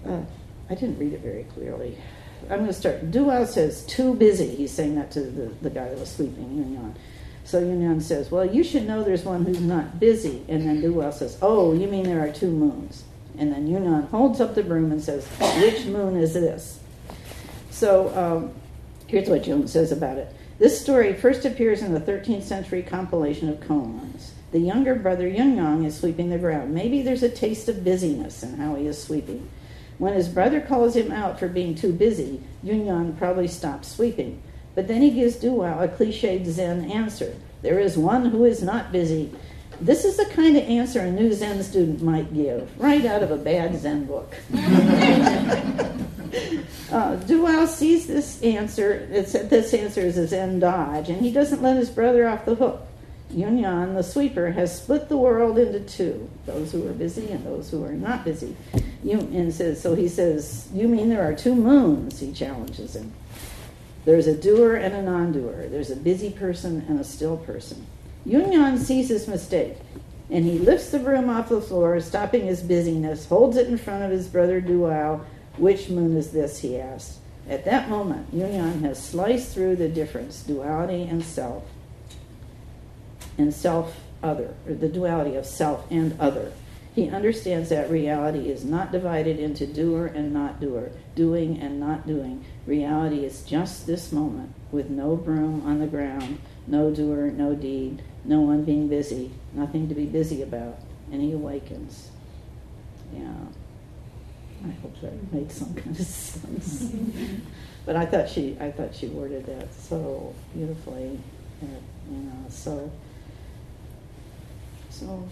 Uh, 0.06 0.22
I 0.70 0.76
didn't 0.76 1.00
read 1.00 1.14
it 1.14 1.22
very 1.22 1.46
clearly. 1.46 1.98
I'm 2.44 2.60
going 2.60 2.68
to 2.68 2.74
start. 2.74 3.12
Duao 3.12 3.48
says, 3.48 3.86
Too 3.86 4.14
busy. 4.14 4.54
He's 4.56 4.72
saying 4.72 4.96
that 4.96 5.10
to 5.12 5.22
the, 5.22 5.48
the 5.62 5.70
guy 5.70 5.88
that 5.88 5.98
was 5.98 6.12
sweeping, 6.12 6.50
Yunyan. 6.50 6.96
So 7.46 7.62
Yunyan 7.62 8.02
says, 8.02 8.30
Well, 8.30 8.46
you 8.46 8.62
should 8.62 8.86
know 8.86 9.04
there's 9.04 9.24
one 9.24 9.46
who's 9.46 9.62
not 9.62 10.02
busy. 10.02 10.44
And 10.50 10.68
then 10.68 10.82
Duao 10.82 11.14
says, 11.14 11.38
Oh, 11.42 11.74
you 11.74 11.88
mean 11.88 12.04
there 12.04 12.22
are 12.22 12.32
two 12.32 12.52
moons? 12.52 13.06
And 13.38 13.54
then 13.54 13.70
Yunyan 13.70 14.10
holds 14.10 14.42
up 14.42 14.54
the 14.54 14.64
broom 14.64 14.92
and 14.92 15.02
says, 15.02 15.26
Which 15.62 15.86
moon 15.86 16.18
is 16.18 16.34
this? 16.34 16.82
So 17.78 18.10
um, 18.18 18.54
here's 19.06 19.30
what 19.30 19.44
Jones 19.44 19.72
says 19.72 19.92
about 19.92 20.18
it. 20.18 20.34
This 20.58 20.82
story 20.82 21.14
first 21.14 21.46
appears 21.46 21.84
in 21.84 21.94
the 21.94 22.00
13th 22.00 22.42
century 22.42 22.82
compilation 22.82 23.50
of 23.50 23.60
koans. 23.60 24.32
The 24.52 24.58
younger 24.58 24.96
brother 24.96 25.30
Yunyan 25.30 25.86
is 25.86 25.96
sweeping 25.96 26.32
the 26.32 26.40
ground. 26.40 26.74
Maybe 26.74 27.04
there's 27.04 27.22
a 27.22 27.30
taste 27.30 27.70
of 27.70 27.84
busyness 27.84 28.42
in 28.42 28.58
how 28.58 28.74
he 28.74 28.88
is 28.88 29.00
sweeping. 29.00 29.48
When 30.00 30.16
his 30.16 30.28
brother 30.28 30.60
calls 30.60 30.96
him 30.96 31.12
out 31.12 31.38
for 31.38 31.48
being 31.48 31.76
too 31.76 31.94
busy, 31.94 32.42
Yunyan 32.66 33.16
probably 33.16 33.48
stops 33.48 33.90
sweeping. 33.90 34.42
But 34.74 34.88
then 34.88 35.04
he 35.04 35.12
gives 35.12 35.36
Duao 35.36 35.84
a 35.84 35.88
cliched 35.88 36.48
Zen 36.48 36.90
answer. 36.90 37.36
There 37.62 37.78
is 37.78 37.96
one 37.96 38.26
who 38.26 38.44
is 38.44 38.64
not 38.64 38.92
busy. 38.92 39.32
This 39.80 40.04
is 40.04 40.18
the 40.18 40.26
kind 40.26 40.58
of 40.58 40.64
answer 40.64 41.02
a 41.02 41.12
new 41.12 41.32
Zen 41.32 41.62
student 41.62 42.02
might 42.02 42.34
give, 42.34 42.72
right 42.82 43.06
out 43.06 43.22
of 43.22 43.30
a 43.30 43.38
bad 43.38 43.78
Zen 43.78 44.06
book. 44.06 44.34
uh, 46.92 47.16
Dual 47.16 47.68
sees 47.68 48.08
this 48.08 48.42
answer, 48.42 49.06
this 49.08 49.74
answer 49.74 50.02
is 50.02 50.16
his 50.16 50.30
Zen 50.30 50.60
dodge, 50.60 51.10
and 51.10 51.22
he 51.22 51.32
doesn't 51.32 51.62
let 51.62 51.78
his 51.78 51.90
brother 51.90 52.28
off 52.28 52.46
the 52.46 52.56
hook. 52.56 52.82
Yunyan, 53.32 53.94
the 53.94 54.04
sweeper, 54.04 54.52
has 54.52 54.78
split 54.82 55.10
the 55.10 55.18
world 55.18 55.58
into 55.58 55.82
two 55.82 56.30
those 56.46 56.72
who 56.72 56.88
are 56.88 56.94
busy 56.94 57.30
and 57.30 57.46
those 57.46 57.70
who 57.70 57.84
are 57.84 57.92
not 57.92 58.24
busy. 58.24 58.56
and 59.04 59.54
says, 59.54 59.82
so 59.82 59.96
he 59.96 60.08
says, 60.08 60.70
You 60.74 60.88
mean 60.88 61.10
there 61.10 61.28
are 61.30 61.36
two 61.36 61.54
moons? 61.54 62.20
He 62.20 62.32
challenges 62.32 62.96
him. 62.96 63.12
There's 64.06 64.28
a 64.28 64.38
doer 64.38 64.76
and 64.76 64.94
a 64.94 65.02
non 65.02 65.34
doer, 65.34 65.68
there's 65.70 65.92
a 65.92 65.96
busy 65.98 66.32
person 66.32 66.86
and 66.88 67.00
a 67.00 67.04
still 67.04 67.38
person. 67.38 67.86
Yunyan 68.26 68.78
sees 68.78 69.10
his 69.10 69.28
mistake. 69.28 69.76
And 70.30 70.44
he 70.44 70.60
lifts 70.60 70.90
the 70.90 71.00
broom 71.00 71.30
off 71.30 71.48
the 71.48 71.62
floor, 71.62 72.00
stopping 72.02 72.46
his 72.46 72.62
busyness, 72.62 73.26
holds 73.26 73.56
it 73.56 73.68
in 73.68 73.78
front 73.78 74.04
of 74.04 74.12
his 74.12 74.28
brother 74.28 74.60
Dual. 74.60 75.26
Which 75.58 75.90
moon 75.90 76.16
is 76.16 76.32
this? 76.32 76.60
he 76.60 76.80
asks. 76.80 77.20
At 77.50 77.66
that 77.66 77.90
moment, 77.90 78.36
Yunyan 78.36 78.82
has 78.82 79.02
sliced 79.02 79.54
through 79.54 79.78
the 79.78 79.88
difference, 79.88 80.44
duality 80.44 81.04
and 81.04 81.24
self, 81.24 81.64
and 83.38 83.54
self 83.54 83.98
other, 84.22 84.54
or 84.68 84.74
the 84.74 84.90
duality 84.90 85.36
of 85.36 85.46
self 85.46 85.90
and 85.90 86.20
other. 86.20 86.52
He 86.94 87.10
understands 87.10 87.70
that 87.70 87.92
reality 87.92 88.50
is 88.50 88.66
not 88.66 88.92
divided 88.92 89.40
into 89.40 89.68
doer 89.68 90.08
and 90.08 90.34
not 90.34 90.60
doer, 90.60 90.92
doing 91.16 91.60
and 91.60 91.80
not 91.80 92.08
doing. 92.08 92.44
Reality 92.66 93.24
is 93.24 93.44
just 93.44 93.86
this 93.86 94.12
moment, 94.12 94.52
with 94.72 94.90
no 94.90 95.16
broom 95.16 95.62
on 95.66 95.80
the 95.80 95.86
ground, 95.86 96.40
no 96.66 96.92
doer, 96.92 97.28
no 97.28 97.54
deed, 97.54 98.02
no 98.26 98.42
one 98.42 98.64
being 98.64 98.88
busy, 98.88 99.32
nothing 99.54 99.88
to 99.88 99.96
be 99.96 100.06
busy 100.06 100.42
about. 100.42 100.80
And 101.12 101.22
he 101.22 101.32
awakens. 101.34 102.10
Yeah. 103.14 103.46
I 104.68 104.82
hope 104.82 105.00
that 105.02 105.34
made 105.34 105.52
some 105.52 105.74
kind 105.74 105.98
of 105.98 106.06
sense. 106.06 106.92
but 107.86 107.96
I 107.96 108.06
thought 108.06 108.30
she, 108.30 108.58
I 108.60 108.72
thought 108.72 108.94
she 108.94 109.08
worded 109.08 109.46
that 109.46 109.74
so 109.74 110.34
beautifully. 110.54 111.20
That, 111.62 111.82
you 112.12 112.18
know, 112.18 112.46
so, 112.50 112.92
so 114.90 115.28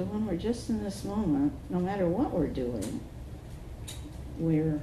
So 0.00 0.04
when 0.04 0.24
we're 0.26 0.36
just 0.36 0.70
in 0.70 0.82
this 0.82 1.04
moment, 1.04 1.52
no 1.68 1.78
matter 1.78 2.06
what 2.06 2.30
we're 2.30 2.46
doing, 2.46 3.00
we're 4.38 4.80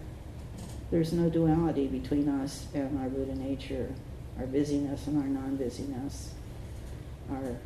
there's 0.91 1.11
no 1.11 1.30
duality 1.30 1.88
between 1.88 2.30
us 2.30 2.67
and 2.73 2.97
our 2.99 3.09
Buddha 3.09 3.36
nature, 3.36 3.93
our 4.38 4.45
busyness 4.45 5.07
and 5.07 5.21
our 5.21 5.28
non-busyness, 5.28 6.34
our 7.32 7.57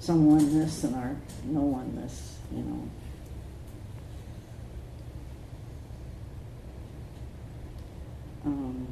some 0.00 0.26
oneness 0.26 0.82
and 0.84 0.96
our 0.96 1.14
no 1.44 1.60
oneness, 1.60 2.38
you 2.50 2.62
know. 2.62 2.88
Um, 8.46 8.88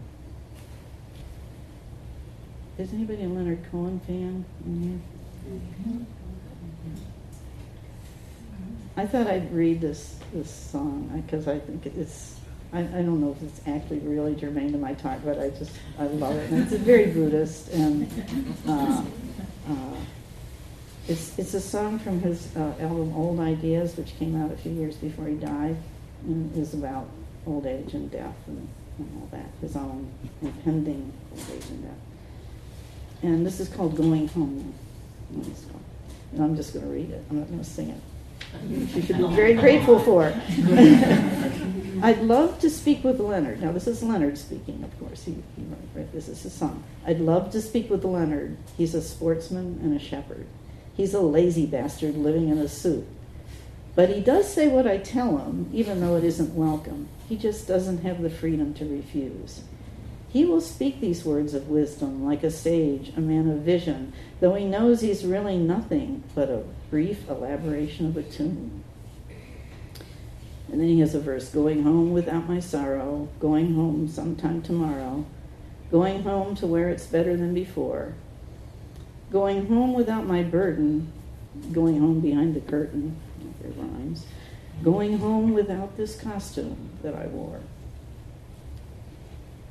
is 2.77 2.93
anybody 2.93 3.25
a 3.25 3.29
Leonard 3.29 3.65
Cohen 3.73 3.99
fan 4.01 4.45
in 4.67 4.83
here? 4.83 5.01
I 8.97 9.07
thought 9.07 9.27
I'd 9.27 9.53
read 9.53 9.81
this 9.81 10.17
this 10.35 10.51
song 10.51 11.23
because 11.25 11.49
I 11.49 11.59
think 11.59 11.87
it's 11.87 12.39
I, 12.73 12.81
I 12.81 12.83
don't 12.83 13.21
know 13.23 13.31
if 13.31 13.43
it's 13.43 13.67
actually 13.67 14.01
really 14.01 14.35
germane 14.35 14.73
to 14.73 14.79
my 14.79 14.93
talk, 14.93 15.21
but 15.25 15.39
I 15.39 15.49
just 15.51 15.71
I 15.99 16.05
love 16.05 16.37
it. 16.37 16.51
And 16.51 16.71
it's 16.71 16.83
very 16.83 17.07
Buddhist 17.07 17.71
and 17.71 18.53
uh, 18.69 19.03
uh, 19.69 19.97
it's 21.09 21.39
it's 21.39 21.55
a 21.55 21.61
song 21.61 21.99
from 21.99 22.21
his 22.21 22.55
uh, 22.57 22.75
album 22.81 23.15
Old 23.17 23.41
Ideas, 23.41 23.97
which 23.97 24.17
came 24.19 24.41
out 24.41 24.53
a 24.53 24.57
few 24.57 24.73
years 24.73 24.97
before 24.97 25.27
he 25.27 25.35
died, 25.35 25.77
and 26.25 26.57
is 26.57 26.75
about 26.75 27.09
old 27.47 27.67
age 27.67 27.95
and 27.95 28.11
death 28.11 28.37
and, 28.47 28.69
and 28.99 29.11
all 29.21 29.29
that, 29.31 29.47
his 29.61 29.75
own 29.75 30.11
impending 30.43 31.13
old 31.33 31.45
age 31.55 31.65
and 31.71 31.83
death. 31.83 31.99
And 33.23 33.47
this 33.47 33.59
is 33.59 33.69
called 33.69 33.97
Going 33.97 34.29
Home. 34.29 34.75
And 35.31 36.43
I'm 36.43 36.57
just 36.57 36.75
going 36.75 36.85
to 36.85 36.93
read 36.93 37.11
it. 37.11 37.25
I'm 37.31 37.41
not 37.41 37.49
going 37.49 37.59
to 37.59 37.65
sing 37.65 37.89
it. 37.91 38.01
You 38.69 39.03
should 39.03 39.19
be 39.19 39.27
very 39.35 39.55
grateful 39.55 39.99
for. 39.99 40.25
I'd 42.03 42.21
love 42.23 42.61
to 42.61 42.71
speak 42.71 43.03
with 43.03 43.19
Leonard. 43.19 43.61
Now, 43.61 43.73
this 43.73 43.87
is 43.87 44.03
Leonard 44.03 44.39
speaking, 44.39 44.85
of 44.85 44.99
course. 45.01 45.25
He, 45.25 45.33
he 45.57 45.65
this 46.13 46.29
is 46.29 46.43
his 46.43 46.53
song. 46.53 46.85
I'd 47.05 47.21
love 47.21 47.51
to 47.53 47.61
speak 47.61 47.91
with 47.91 48.05
Leonard. 48.05 48.57
He's 48.77 48.95
a 48.95 49.03
sportsman 49.03 49.81
and 49.83 49.97
a 49.97 49.99
shepherd. 49.99 50.47
He's 50.99 51.15
a 51.15 51.21
lazy 51.21 51.65
bastard 51.65 52.17
living 52.17 52.49
in 52.49 52.59
a 52.59 52.69
suit. 52.69 53.07
But 53.95 54.09
he 54.09 54.21
does 54.21 54.53
say 54.53 54.67
what 54.67 54.85
I 54.85 54.99
tell 54.99 55.39
him, 55.39 55.71
even 55.73 56.01
though 56.01 56.17
it 56.17 56.25
isn't 56.25 56.57
welcome. 56.57 57.09
He 57.29 57.37
just 57.37 57.69
doesn't 57.69 58.03
have 58.03 58.21
the 58.21 58.29
freedom 58.29 58.75
to 58.75 58.85
refuse. 58.85 59.63
He 60.29 60.45
will 60.45 60.61
speak 60.61 61.01
these 61.01 61.25
words 61.25 61.55
of 61.55 61.69
wisdom 61.69 62.25
like 62.25 62.43
a 62.43 62.51
sage, 62.51 63.13
a 63.17 63.21
man 63.21 63.49
of 63.49 63.59
vision, 63.59 64.13
though 64.41 64.55
he 64.55 64.65
knows 64.65 65.01
he's 65.01 65.25
really 65.25 65.57
nothing 65.57 66.25
but 66.35 66.51
a 66.51 66.65
brief 66.91 67.29
elaboration 67.29 68.07
of 68.07 68.17
a 68.17 68.23
tune. 68.25 68.83
And 70.71 70.81
then 70.81 70.89
he 70.89 70.99
has 70.99 71.15
a 71.15 71.21
verse 71.21 71.49
going 71.49 71.85
home 71.85 72.13
without 72.13 72.49
my 72.49 72.59
sorrow, 72.59 73.29
going 73.39 73.75
home 73.75 74.09
sometime 74.09 74.63
tomorrow, 74.63 75.25
going 75.93 76.25
home 76.25 76.57
to 76.57 76.67
where 76.67 76.89
it's 76.89 77.07
better 77.07 77.37
than 77.37 77.55
before, 77.55 78.15
going 79.31 79.67
home 79.67 79.95
without 79.95 80.27
my 80.27 80.43
burden, 80.43 81.13
going 81.73 82.01
home 82.01 82.21
behind 82.21 82.55
the 82.55 82.61
curtain, 82.61 83.17
it 83.63 83.75
rhymes, 83.77 84.27
going 84.83 85.19
home 85.19 85.53
without 85.53 85.97
this 85.97 86.21
costume 86.21 86.91
that 87.03 87.15
I 87.15 87.27
wore. 87.27 87.61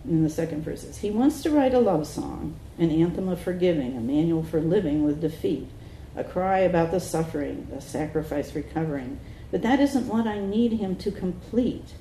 In 0.06 0.24
the 0.24 0.30
second 0.30 0.64
verse 0.64 0.98
He 0.98 1.12
wants 1.12 1.42
to 1.44 1.50
write 1.50 1.74
a 1.74 1.80
love 1.80 2.08
song, 2.08 2.56
an 2.78 2.92
anthem 2.92 3.28
of 3.28 3.42
forgiving, 3.42 3.98
a 3.98 4.02
manual 4.02 4.44
for 4.44 4.62
living 4.62 5.04
with 5.04 5.22
defeat, 5.22 5.68
a 6.16 6.24
cry 6.24 6.60
about 6.60 6.92
the 6.92 7.00
suffering, 7.00 7.68
the 7.72 7.82
sacrifice 7.82 8.56
recovering. 8.56 9.20
But 9.52 9.62
that 9.64 9.80
isn't 9.80 10.08
what 10.08 10.28
I 10.28 10.40
need 10.40 10.74
him 10.74 10.96
to 10.98 11.12
complete. 11.12 11.94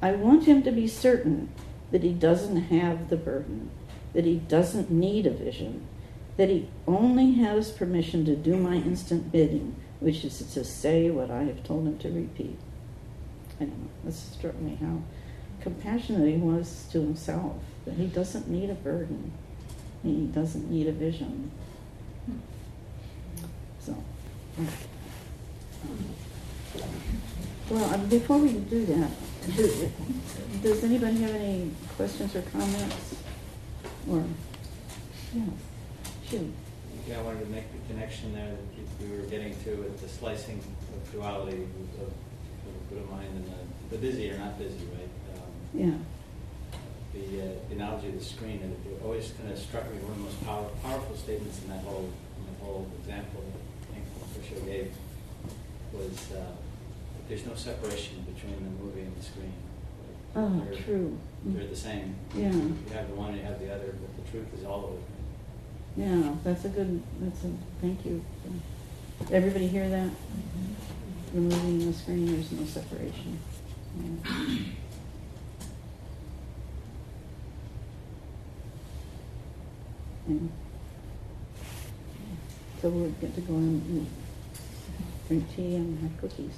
I 0.00 0.12
want 0.12 0.44
him 0.44 0.62
to 0.62 0.72
be 0.72 0.88
certain 0.88 1.48
that 1.90 2.02
he 2.02 2.12
doesn't 2.12 2.56
have 2.56 3.08
the 3.08 3.16
burden, 3.16 3.70
that 4.14 4.24
he 4.24 4.36
doesn't 4.36 4.90
need 4.90 5.26
a 5.26 5.30
vision, 5.30 5.86
that 6.42 6.50
he 6.50 6.66
only 6.88 7.34
has 7.34 7.70
permission 7.70 8.24
to 8.24 8.34
do 8.34 8.56
my 8.56 8.74
instant 8.74 9.30
bidding, 9.30 9.76
which 10.00 10.24
is 10.24 10.38
to 10.38 10.64
say 10.64 11.08
what 11.08 11.30
I 11.30 11.44
have 11.44 11.62
told 11.62 11.86
him 11.86 11.96
to 11.98 12.10
repeat. 12.10 12.58
I 13.60 13.66
don't 13.66 13.78
know. 13.78 13.90
This 14.02 14.18
struck 14.18 14.58
me 14.58 14.76
how 14.80 15.02
compassionate 15.60 16.26
he 16.26 16.38
was 16.38 16.88
to 16.90 16.98
himself, 16.98 17.54
that 17.84 17.94
he 17.94 18.06
doesn't 18.06 18.48
need 18.48 18.70
a 18.70 18.74
burden, 18.74 19.30
he 20.02 20.26
doesn't 20.34 20.68
need 20.68 20.88
a 20.88 20.92
vision. 20.92 21.52
So, 23.78 23.94
well, 27.70 27.98
before 27.98 28.38
we 28.38 28.54
do 28.54 28.84
that, 28.86 29.10
do, 29.54 29.92
does 30.60 30.82
anybody 30.82 31.22
have 31.22 31.36
any 31.36 31.70
questions 31.96 32.34
or 32.34 32.42
comments? 32.42 33.14
Or, 34.10 34.24
yeah, 35.36 35.44
shoot. 36.32 36.52
Yeah, 37.08 37.18
I 37.18 37.22
wanted 37.22 37.40
to 37.44 37.50
make 37.50 37.64
the 37.72 37.92
connection 37.92 38.32
there 38.34 38.48
that 38.48 39.06
we 39.10 39.16
were 39.16 39.26
getting 39.26 39.54
to 39.64 39.70
with 39.76 40.00
the 40.00 40.08
slicing 40.08 40.58
of 40.58 41.12
duality 41.12 41.62
of, 41.62 42.06
of 42.06 42.12
the 42.88 42.94
Buddha 42.94 43.10
mind 43.10 43.28
and 43.36 43.44
the, 43.46 43.96
the 43.96 43.98
busy 44.00 44.30
or 44.30 44.38
not 44.38 44.58
busy, 44.58 44.78
right? 44.96 45.12
Um, 45.36 45.50
Yeah. 45.74 45.96
the, 47.12 47.42
uh, 47.42 47.52
the 47.68 47.74
analogy 47.74 48.08
of 48.08 48.18
the 48.18 48.24
screen, 48.24 48.60
and 48.62 48.72
it 48.86 49.02
always 49.04 49.32
kind 49.38 49.50
of 49.52 49.58
struck 49.58 49.84
me 49.92 49.98
one 50.00 50.12
of 50.12 50.18
the 50.18 50.24
most 50.24 50.44
power, 50.46 50.64
powerful 50.82 51.16
statements 51.16 51.60
in 51.62 51.68
that 51.68 51.80
whole 51.84 52.08
in 52.38 52.44
the 52.48 52.64
whole 52.64 52.86
example 53.00 53.42
that 53.52 53.64
I 53.90 54.00
think 54.00 54.04
Osho 54.38 54.64
gave 54.66 54.92
was 55.92 56.32
uh, 56.32 56.36
that 56.38 57.28
there's 57.28 57.44
no 57.44 57.54
separation 57.54 58.24
between 58.32 58.56
the 58.56 58.72
movie 58.82 59.02
and 59.02 59.14
the 59.18 59.22
screen. 59.24 59.52
Like, 60.00 60.44
Oh, 60.44 60.64
they're, 60.64 60.80
true. 60.82 61.18
They're 61.44 61.66
the 61.66 61.76
same. 61.76 62.14
Yeah. 62.34 62.52
You 62.52 62.76
have 62.94 63.08
the 63.08 63.14
one, 63.16 63.34
you 63.36 63.42
have 63.42 63.58
the 63.60 63.74
other, 63.74 63.92
but 64.00 64.10
the 64.24 64.30
truth 64.30 64.46
is 64.56 64.64
all 64.64 64.84
of 64.86 64.92
it. 64.94 65.04
Yeah, 65.96 66.34
that's 66.42 66.64
a 66.64 66.68
good, 66.68 67.02
that's 67.20 67.44
a, 67.44 67.50
thank 67.80 68.04
you. 68.06 68.24
Everybody 69.30 69.68
hear 69.68 69.88
that? 69.88 70.08
Mm-hmm. 70.08 71.34
Removing 71.34 71.86
the 71.86 71.92
screen, 71.92 72.26
there's 72.26 72.50
no 72.52 72.64
separation. 72.64 73.38
Yeah. 74.24 74.32
Yeah. 80.28 80.38
So 82.80 82.88
we'll 82.88 83.10
get 83.10 83.34
to 83.34 83.40
go 83.42 83.54
and 83.54 84.06
drink 85.28 85.44
tea 85.54 85.76
and 85.76 85.98
have 86.00 86.20
cookies. 86.20 86.54